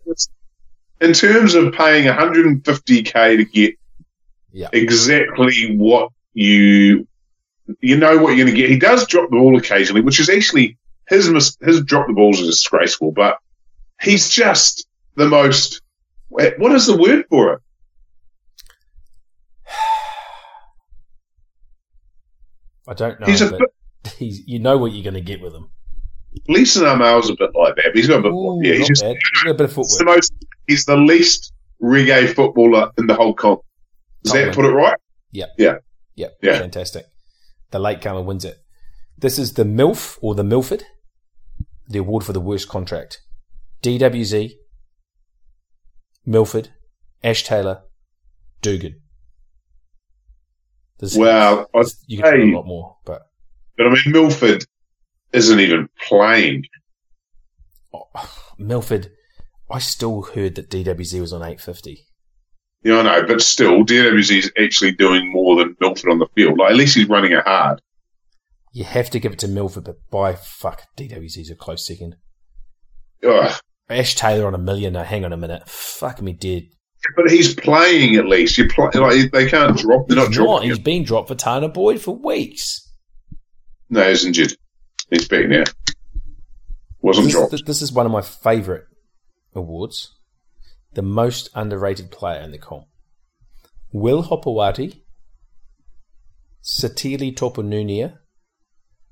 [0.99, 3.75] In terms of paying 150k to get
[4.51, 4.69] Yeah.
[4.73, 7.07] exactly what you
[7.81, 8.69] you know what you're going to get.
[8.69, 10.77] He does drop the ball occasionally, which is actually
[11.07, 13.37] his mis- his drop the balls is disgraceful, but
[14.01, 15.81] he's just the most.
[16.29, 17.59] What is the word for it?
[22.87, 23.69] I don't know, He's a bit,
[24.17, 25.69] he's, you know what you're going to get with him.
[26.47, 27.91] Leeson Armail's a bit like that.
[27.93, 28.31] He's got a bit.
[28.31, 29.17] Ooh, yeah, he's just bad.
[29.33, 30.15] He's got a bit of he's the footwork.
[30.17, 30.33] most.
[30.67, 33.61] He's the least reggae footballer in the whole comp.
[34.23, 34.97] Does that put it right?
[35.31, 35.49] Yep.
[35.57, 35.75] Yeah.
[36.15, 36.37] Yep.
[36.41, 36.59] Yeah.
[36.59, 37.05] Fantastic.
[37.71, 38.57] The latecomer wins it.
[39.17, 40.83] This is the MILF or the Milford,
[41.87, 43.21] the award for the worst contract.
[43.81, 44.53] DWZ,
[46.27, 46.69] Milford,
[47.23, 47.83] Ash Taylor,
[48.61, 48.99] Dugan.
[50.99, 53.21] This- Well, I'd you could put say- a lot more, but
[53.77, 54.65] But I mean, Milford
[55.31, 56.63] isn't even playing.
[57.93, 58.03] oh,
[58.59, 59.11] Milford.
[59.69, 62.05] I still heard that DWZ was on 850.
[62.83, 66.57] Yeah, I know, but still, DWZ is actually doing more than Milford on the field.
[66.57, 67.81] Like, at least he's running it hard.
[68.71, 72.15] You have to give it to Milford, but by fuck, DWZ's a close second.
[73.27, 73.59] Ugh.
[73.89, 74.93] Ash Taylor on a million.
[74.93, 75.67] Now, hang on a minute.
[75.69, 76.63] Fuck me dead.
[77.15, 78.57] But he's playing at least.
[78.57, 80.07] You play like they can't drop.
[80.07, 80.45] They're not He's not.
[80.45, 80.69] dropping.
[80.69, 80.83] He's him.
[80.83, 82.91] been dropped for Tana Boyd for weeks.
[83.89, 84.53] No, he's injured.
[85.09, 85.63] He's back now.
[87.01, 87.51] Wasn't This, dropped.
[87.51, 88.83] th- this is one of my favourite
[89.55, 90.13] awards.
[90.93, 92.85] The most underrated player in the comp.
[93.93, 94.99] Will Hopoate,
[96.63, 98.17] Sitili Tupouniua,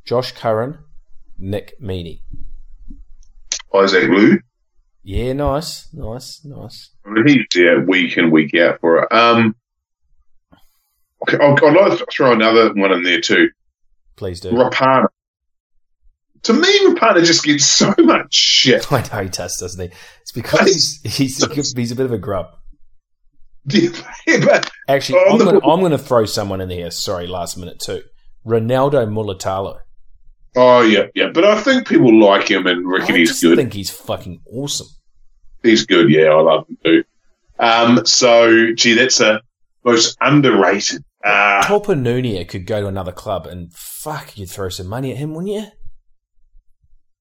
[0.04, 0.80] Josh Curran,
[1.38, 2.20] Nick Meaney.
[3.74, 4.40] Isaac Liu.
[5.08, 6.89] Yeah, nice, nice, nice.
[7.06, 9.12] I mean, he's there week in week out for it.
[9.12, 9.56] Um,
[11.22, 13.51] okay, I'd, like to throw another one in there too.
[14.16, 14.49] Please do.
[14.49, 15.06] Rapana.
[16.41, 18.91] To me, Rapana just gets so much shit.
[18.91, 19.95] I know he does, doesn't he?
[20.22, 22.47] It's because he's, he's, he's a bit of a grub.
[23.68, 23.91] Yeah,
[24.43, 26.89] but Actually, I'm going to I'm going to throw someone in here.
[26.89, 28.01] Sorry, last minute too.
[28.43, 29.82] Ronaldo Mulitalo.
[30.56, 31.30] Oh yeah, yeah.
[31.34, 33.58] But I think people like him and reckon I he's good.
[33.58, 34.88] think he's fucking awesome.
[35.64, 36.10] He's good.
[36.10, 37.03] Yeah, I love him too.
[37.60, 39.41] Um, so gee, that's a
[39.84, 41.03] most underrated.
[41.24, 45.34] Uh, Nunia could go to another club and fuck, you'd throw some money at him,
[45.34, 45.66] wouldn't you?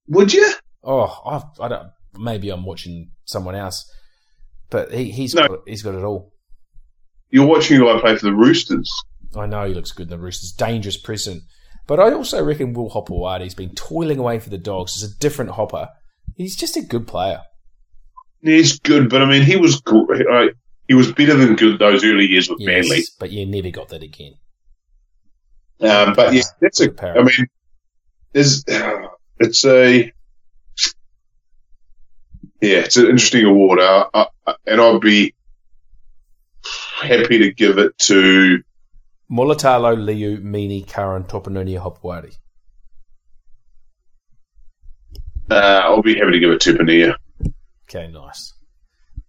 [0.09, 0.53] would you?
[0.82, 1.89] Oh, I've, I don't.
[2.18, 3.91] Maybe I'm watching someone else,
[4.70, 5.49] but he, he's No.
[5.49, 6.32] got he's got it all.
[7.30, 8.91] You're watching a guy play for the Roosters.
[9.35, 11.43] I know he looks good in the Roosters, dangerous present.
[11.87, 14.95] But I also reckon Will Hopoate's been toiling away for the Dogs.
[14.95, 15.91] He's a different Hopper.
[16.35, 17.43] He's just a good player.
[18.41, 20.47] He's good, but I mean, he was uh,
[20.89, 22.99] he was better than good those early years with Manly.
[22.99, 24.35] Yes, but you never got that again.
[25.80, 26.91] Um, but yeah, that's a.
[27.03, 27.49] I mean,
[28.32, 28.64] there's
[29.39, 30.12] it's a
[32.61, 34.26] yeah, it's an interesting award, uh, uh,
[34.66, 35.35] and I'd be
[37.01, 38.62] happy to give it to
[39.31, 42.37] Mulitalo, Liu, Meaney, Curran, Tupouniua, Hopoate.
[45.51, 45.55] uh,
[45.85, 47.16] I'll be happy to give it to Panea.
[47.89, 48.53] Okay, nice.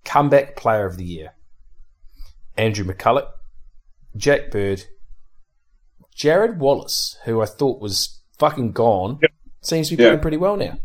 [0.04, 1.32] Comeback Player of the Year.
[2.58, 3.28] Andrew McCullough,
[4.16, 4.84] Jack Bird,
[6.18, 9.32] Jarrod Wallace, who I thought was fucking gone, Yep.
[9.62, 10.10] seems to be Yeah.
[10.10, 10.78] playing pretty well now.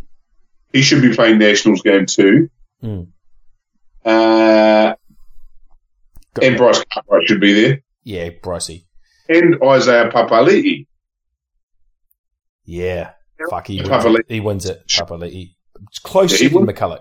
[0.73, 2.49] He should be playing Nationals game two.
[2.81, 3.03] Hmm.
[4.05, 4.95] Uh,
[6.43, 8.85] and Bryce Cartwright should be there, yeah, Brycey.
[9.31, 10.87] And Isaiah Papali'i.
[12.65, 13.13] Yeah.
[13.49, 14.27] Fuck, he wins, it.
[14.29, 14.87] he wins it.
[14.89, 15.55] Papali'i.
[15.89, 16.49] It's close Yeah.
[16.49, 17.01] McCullough.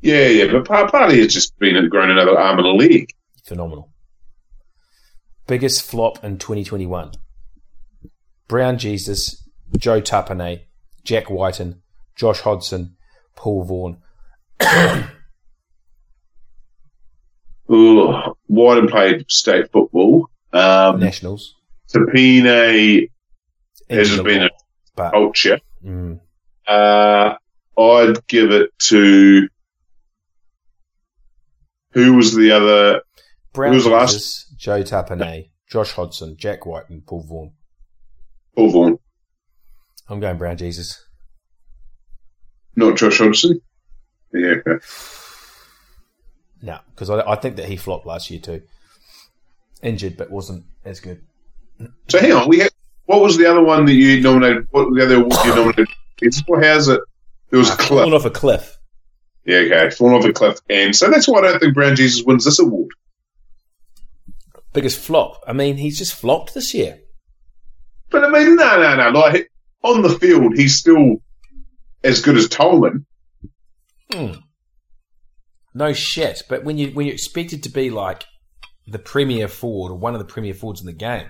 [0.00, 3.12] Yeah, yeah, but Papali'i has just been grown another arm in the league.
[3.44, 3.92] Phenomenal.
[5.46, 7.12] Biggest flop in 2021.
[8.48, 10.62] Brown Jesus, Joe Tapine,
[11.04, 11.82] Jack Wighton,
[12.16, 12.96] Josh Hodgson,
[13.36, 13.98] Paul Vaughan.
[17.70, 20.30] Ugh, Wighton played state football.
[20.52, 21.54] Um, Nationals.
[21.92, 23.08] Tapine
[23.88, 24.50] hasn't been a
[24.96, 25.60] but culture.
[25.84, 26.20] mm,
[26.66, 27.34] Uh,
[27.78, 29.48] I'd give it to
[31.92, 33.02] who was the other?
[33.52, 34.12] Brown Who was the last?
[34.12, 37.52] Jesus, Joe Tapine, Josh Hodgson, Jack White, and Paul Vaughan.
[38.54, 38.98] Paul Vaughan,
[40.08, 41.02] I'm going Brown Jesus.
[42.76, 43.60] not Josh Hodgson.
[44.32, 44.84] Yeah, okay.
[46.60, 48.62] No, because I, I think that he flopped last year too.
[49.82, 51.22] Injured, but wasn't as good.
[52.08, 52.72] So hang on, we had,
[53.04, 54.66] what was the other one that you nominated?
[54.70, 55.88] What was the other award you nominated?
[56.20, 57.00] It's, well, how's it?
[57.50, 58.00] There was a clip.
[58.00, 58.76] Falling off a cliff.
[59.44, 59.90] Yeah, okay.
[59.90, 60.58] Falling off a cliff.
[60.68, 62.90] And so that's why I don't think Brown Jesus wins this award.
[64.72, 65.40] Biggest flop.
[65.46, 66.98] I mean, he's just flopped this year.
[68.10, 69.18] But I mean, no, no, no.
[69.18, 69.50] Like,
[69.82, 71.22] on the field, he's still
[72.02, 73.06] as good as Tolman.
[74.12, 74.42] Mm.
[75.74, 76.42] No shit.
[76.48, 78.24] But when you when you're expected to be like
[78.90, 81.28] the premier forward or one of the premier forwards in the game,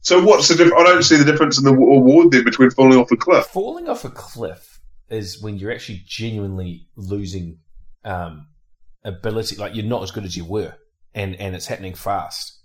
[0.00, 0.80] So what's the difference?
[0.80, 3.46] I don't see the difference in the award there between falling off a cliff.
[3.46, 7.58] falling off a cliff is when you're actually genuinely losing
[8.04, 8.48] um,
[9.04, 9.56] ability.
[9.56, 10.74] Like you're not as good as you were,
[11.14, 12.60] and and it's happening fast.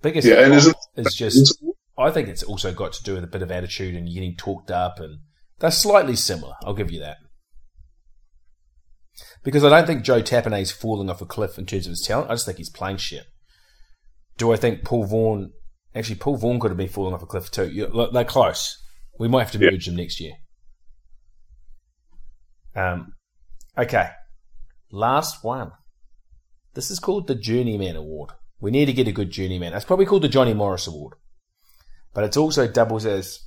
[0.00, 1.62] Biggest Yeah, and is just.
[1.98, 4.70] I think it's also got to do with a bit of attitude and getting talked
[4.70, 5.20] up, and
[5.58, 6.54] they're slightly similar.
[6.64, 7.18] I'll give you that.
[9.44, 12.30] Because I don't think Joe Tapine's falling off a cliff in terms of his talent.
[12.30, 13.26] I just think he's playing shit.
[14.36, 15.52] Do I think Paul Vaughan?
[15.94, 17.70] Actually, Paul Vaughan could have been falling off a cliff too.
[17.70, 18.78] You- They're close.
[19.18, 19.70] We might have to Yeah.
[19.70, 20.32] merge them next year.
[22.74, 23.12] Um,
[23.76, 24.10] okay.
[24.90, 25.72] Last one.
[26.74, 28.30] This is called the Journeyman Award.
[28.60, 29.74] We need to get a good journeyman.
[29.74, 31.14] It's probably called the Johnny Morris Award.
[32.14, 33.40] But it's also doubles as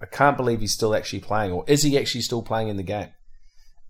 [0.00, 2.82] I can't believe he's still actually playing, or is he actually still playing in the
[2.82, 3.10] game?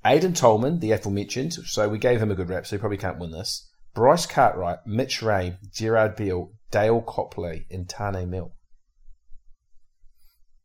[0.05, 3.19] Aidan Tolman, the aforementioned, so we gave him a good rap, so he probably can't
[3.19, 3.69] win this.
[3.97, 8.53] Bryce Cartwright, Mitch Rein, Gerard Beale, Dale Copley, and Tane Mill.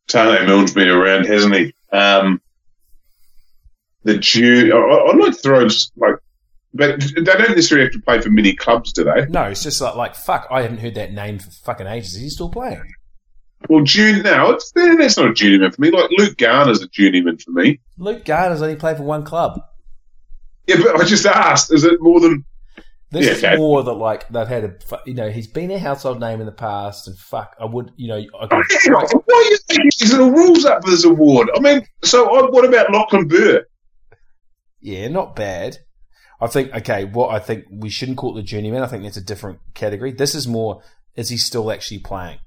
[0.09, 1.73] Tane Milne's been around, hasn't he?
[1.93, 2.41] Um,
[4.03, 5.59] the Jew, I- I'd like to throw
[5.95, 6.15] like,
[6.73, 9.25] but they don't necessarily have to play for many clubs, do they?
[9.27, 12.15] No, it's just like, like fuck, I haven't heard that name for fucking ages.
[12.15, 12.83] Is he still playing?
[13.69, 15.91] Well, June now, it's, eh, that's not a journeyman for me.
[15.91, 17.79] Like Luke Garner's a journeyman for me.
[17.97, 19.61] Luke Garner's only played for one club.
[20.67, 22.43] Yeah, but I just asked, is it more than
[23.11, 23.57] This Yeah, is okay.
[23.57, 24.73] more that like they've had a
[25.05, 28.07] you know he's been a household name in the past and fuck I would you
[28.07, 31.49] know I could, Why are you making these little rules up for this award?
[31.53, 33.65] I mean, so uh, what about Lachlan Burr?
[34.79, 35.77] yeah not bad.
[36.39, 38.81] I think okay what I think we shouldn't call it the journeyman.
[38.81, 40.11] I think that's a different category.
[40.13, 40.81] This is more
[41.15, 42.39] is he still actually playing?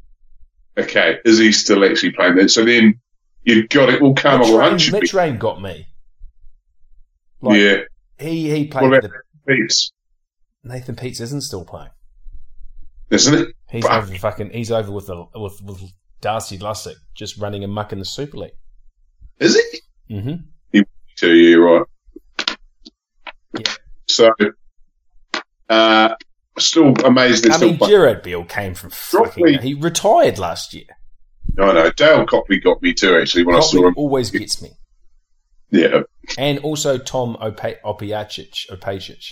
[0.78, 2.48] Okay, is he still actually playing that?
[2.50, 3.00] So then
[3.44, 4.00] you've got it.
[4.00, 5.12] Well, Mitch Carmel Rein, Mitch.
[5.14, 5.86] Rein got me.
[7.42, 7.76] Like, yeah.
[8.18, 8.92] he he What played.
[8.94, 9.10] about The,
[9.46, 9.92] Peace?
[10.64, 11.90] Nathan Peats isn't still playing.
[13.10, 13.48] Isn't it?
[13.70, 14.02] He's Fuck.
[14.04, 14.50] over fucking.
[14.50, 15.82] He's over with the with with
[16.20, 18.52] Darcy Lussick just running amuck in the Super League.
[19.38, 19.56] Is
[20.08, 20.14] he?
[20.14, 20.80] Mm-hmm.
[21.16, 21.86] So yeah, right.
[23.58, 23.72] Yeah.
[24.08, 24.30] So,
[25.68, 26.14] uh,
[26.58, 27.48] still amazed.
[27.48, 27.78] I still mean.
[27.78, 29.58] Gerard Beale came from fucking.
[29.60, 30.86] He retired last year.
[31.58, 33.16] I know Dale Copley got me too.
[33.16, 34.70] Actually, when I saw him, always gets me.
[35.70, 36.00] yeah,
[36.36, 38.68] And also Tom Opa- Opacic.
[38.70, 39.24] Opacic.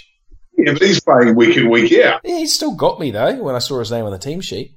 [0.57, 2.21] Yeah, but he's playing week in week out.
[2.25, 4.77] Yeah, he still got me though when I saw his name on the team sheet.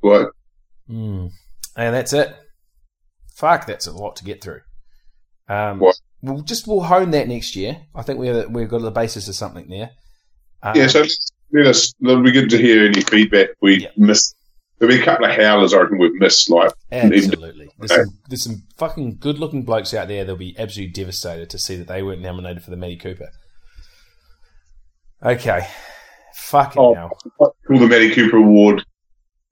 [0.00, 0.30] What?
[0.86, 1.26] Hmm.
[1.76, 2.34] And that's it.
[3.36, 4.60] Fuck, that's a lot to get through.
[5.48, 5.96] Um, What?
[6.22, 7.78] We'll just we'll hone that next year.
[7.94, 9.90] I think we have, we've got the basis of something there.
[10.62, 11.04] Um, Yeah, so
[11.52, 11.94] let us.
[12.02, 13.88] It'll be good to hear any feedback we Yeah.
[13.96, 14.36] missed.
[14.78, 16.48] There'll be a couple of howlers I reckon we've missed.
[16.50, 17.68] Like, Absolutely.
[17.78, 18.02] There's Okay.
[18.04, 21.76] some, there's some fucking good looking blokes out there that'll be absolutely devastated to see
[21.76, 23.28] that they weren't nominated for the Matty Cooper.
[25.24, 25.66] Okay.
[26.34, 26.94] Fucking Oh.
[26.94, 27.18] hell.
[27.38, 28.84] call the Matty Cooper Award.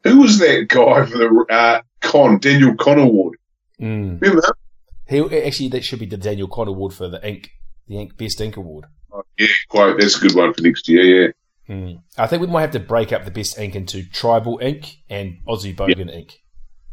[0.04, 3.36] Who was that guy for the uh, Con Daniel Conn Award?
[3.80, 4.20] Mm.
[4.20, 4.54] Remember that?
[5.06, 7.50] He, actually, that should be the Daniel Conn Award for the Ink,
[7.86, 8.86] the Ink Best Ink Award.
[9.12, 9.96] Oh, yeah, quite.
[9.98, 11.26] That's a good one for next year.
[11.68, 11.74] Yeah.
[11.74, 12.02] Mm.
[12.16, 15.38] I think we might have to break up the Best Ink into Tribal Ink and
[15.46, 16.38] Aussie Bogan Ink.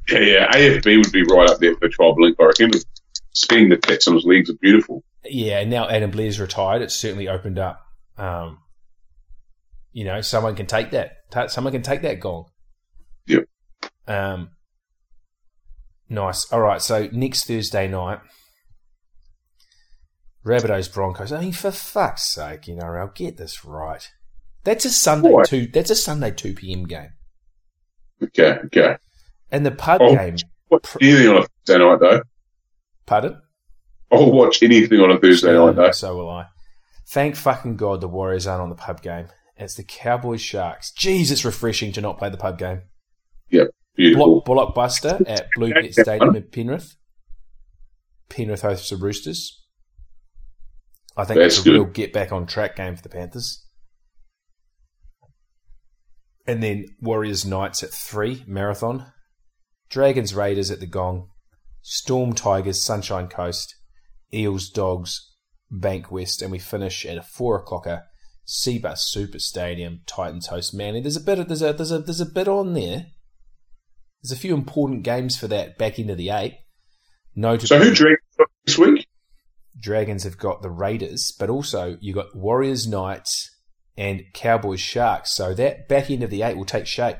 [0.09, 0.51] Yeah, yeah.
[0.51, 2.37] AFB would be right up there for Tribal ink.
[2.39, 2.71] I reckon.
[3.33, 5.03] Seeing the tats on his legs are beautiful.
[5.25, 6.81] Yeah, and now Adam Blair's retired.
[6.81, 7.81] It's certainly opened up.
[8.17, 8.59] Um,
[9.95, 11.13] you know, someone can take that.
[11.49, 12.43] Someone can take that gong.
[13.27, 13.45] Yep.
[14.09, 14.49] Um,
[16.09, 16.51] nice.
[16.51, 16.81] All right.
[16.81, 18.19] So next Thursday night,
[20.45, 21.31] Rabbitohs Broncos.
[21.31, 24.05] I mean, for fuck's sake, you know, I'll get this right.
[24.65, 25.47] That's a Sunday What?
[25.47, 25.67] two.
[25.67, 26.83] That's a Sunday two p.m.
[26.85, 27.11] game,
[28.21, 28.97] Okay, okay.
[29.49, 30.13] and the pub Oh.
[30.13, 30.35] game.
[30.69, 32.21] Watch anything on a Thursday night though.
[33.05, 33.41] Pardon?
[34.11, 35.91] I'll watch anything on a Thursday night though.
[35.91, 36.47] So will I.
[37.07, 39.27] Thank fucking God the Warriors aren't on the pub game.
[39.57, 40.91] It's the Cowboys Sharks.
[40.99, 42.81] Jeez, it's refreshing to not play the pub game.
[43.95, 44.41] Beautiful.
[44.41, 46.95] Block, Blockbuster at BlueBet Stadium in Penrith.
[48.29, 49.63] Penrith hosts the Roosters.
[51.15, 51.73] I think That's it's a good.
[51.75, 53.65] real get back on track game for the Panthers.
[56.45, 59.05] And then Warriors Knights at three, marathon.
[59.89, 61.29] Dragons Raiders at the Gong.
[61.81, 63.73] Storm Tigers, Sunshine Coast.
[64.33, 65.31] Eels Dogs,
[65.71, 66.41] Bankwest.
[66.41, 68.03] And we finish at a four o'clocker,
[68.47, 71.01] Cbus Super Stadium, Titans host Manly.
[71.01, 73.07] There's a bit of, there's a there's a there's a bit on there.
[74.21, 76.59] There's a few important games for that back into the eight.
[77.35, 78.19] Notably, So who drank
[78.65, 79.07] this week?
[79.79, 83.51] Dragons have got the Raiders, but also you got Warriors, Knights,
[83.97, 85.31] and Cowboys, Sharks.
[85.31, 87.17] So that back end of the eight will take shape.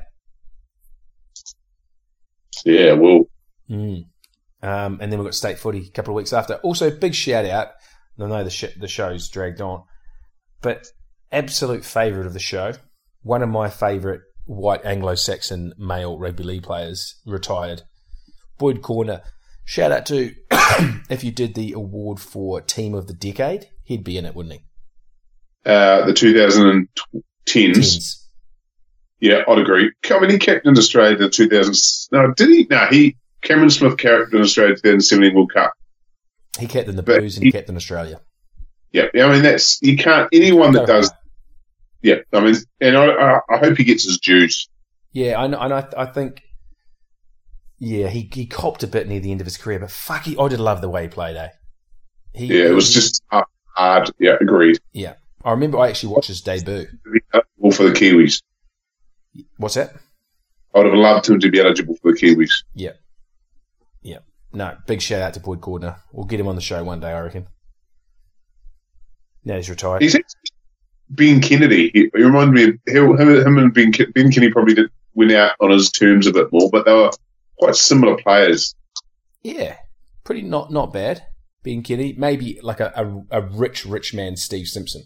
[2.64, 3.24] Yeah, well,
[3.70, 4.04] Mm.
[4.62, 6.54] Um, and then we've got state footy a couple of weeks after.
[6.56, 7.68] Also, big shout out.
[8.18, 9.82] I know the sh- the show's dragged on,
[10.62, 10.86] but
[11.36, 12.72] absolute favourite of the show.
[13.22, 17.82] One of my favourite white Anglo-Saxon male rugby league players retired.
[18.58, 19.22] Boyd Cordner.
[19.64, 20.32] Shout out to
[21.10, 24.54] if you did the award for team of the decade, he'd be in it, wouldn't
[24.54, 24.60] he?
[25.70, 26.86] uh, the 2010s.
[27.44, 28.28] Tens.
[29.20, 29.90] Yeah, I'd agree.
[30.10, 32.08] I mean, he captained Australia the 2000s.
[32.12, 32.66] No, did he?
[32.70, 35.72] No, he Cameron Smith captained Australia 2017 World Cup.
[36.58, 38.20] He captained the But Blues and he he- captained Australia.
[38.92, 41.10] Yeah, I mean that's you can't anyone that does.
[42.04, 42.24] Hard.
[42.32, 44.68] Yeah, I mean, and I, I, I hope he gets his dues.
[45.12, 46.42] Yeah, I know, and I, I think,
[47.78, 50.36] yeah, he, he copped a bit near the end of his career, but fuck, he,
[50.36, 51.48] I did love the way he played, eh?
[52.34, 53.42] He, Yeah, it was he- just uh,
[53.76, 54.10] hard.
[54.18, 54.78] Yeah, agreed.
[54.92, 55.14] yeah.
[55.44, 56.86] I remember I actually watched his debut.
[57.32, 58.42] Eligible for the Kiwis.
[59.58, 59.94] What's that?
[60.74, 62.50] I would have loved him to be eligible for the Kiwis.
[62.74, 62.92] Yeah,
[64.02, 64.18] yeah.
[64.52, 65.98] No, big shout out to Boyd Cordner.
[66.12, 67.46] We'll get him on the show one day, I reckon.
[69.44, 70.02] Now he's retired.
[70.02, 70.50] He's actually
[71.10, 71.90] Ben Kennedy.
[71.94, 74.90] He, he reminded me of him, him him and Ben, Ken- ben Kennedy probably did
[75.14, 77.10] went out on his terms a bit more, but they were
[77.58, 78.74] quite similar players.
[79.42, 79.76] yeah,
[80.24, 81.22] pretty not not bad.
[81.62, 82.92] Ben Kennedy, maybe like a,
[83.30, 85.02] a, a rich rich man, Steve Simpson.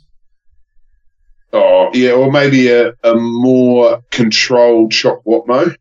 [1.52, 5.74] Oh, yeah, or maybe a, a more controlled Shock Watmo.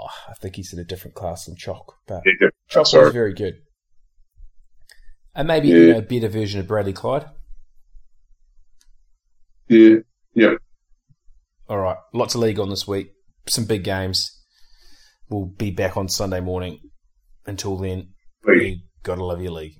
[0.00, 3.12] Oh, I think he's in a different class than Chalk, but Yeah, Chalk was sorry.
[3.12, 3.62] very good.
[5.34, 5.74] And maybe Yeah.
[5.76, 7.26] you know, a better version of Bradley Clyde.
[9.68, 9.96] Yeah,
[10.34, 10.54] yeah.
[11.68, 13.12] All right, lots of league on this week.
[13.48, 14.34] Some big games.
[15.28, 16.80] We'll be back on Sunday morning.
[17.46, 18.14] Until then,
[18.46, 19.74] you gotta love your league.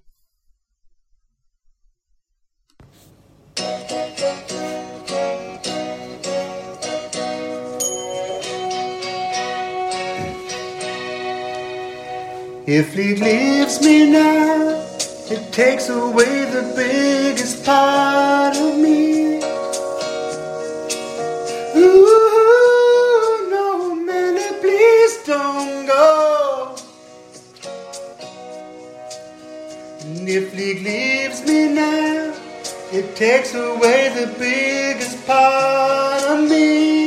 [12.71, 14.85] If league leaves me now,
[15.31, 19.18] it takes away the biggest part of me.
[30.31, 32.35] If league leaves me now,
[32.93, 36.98] it takes away the biggest part of me.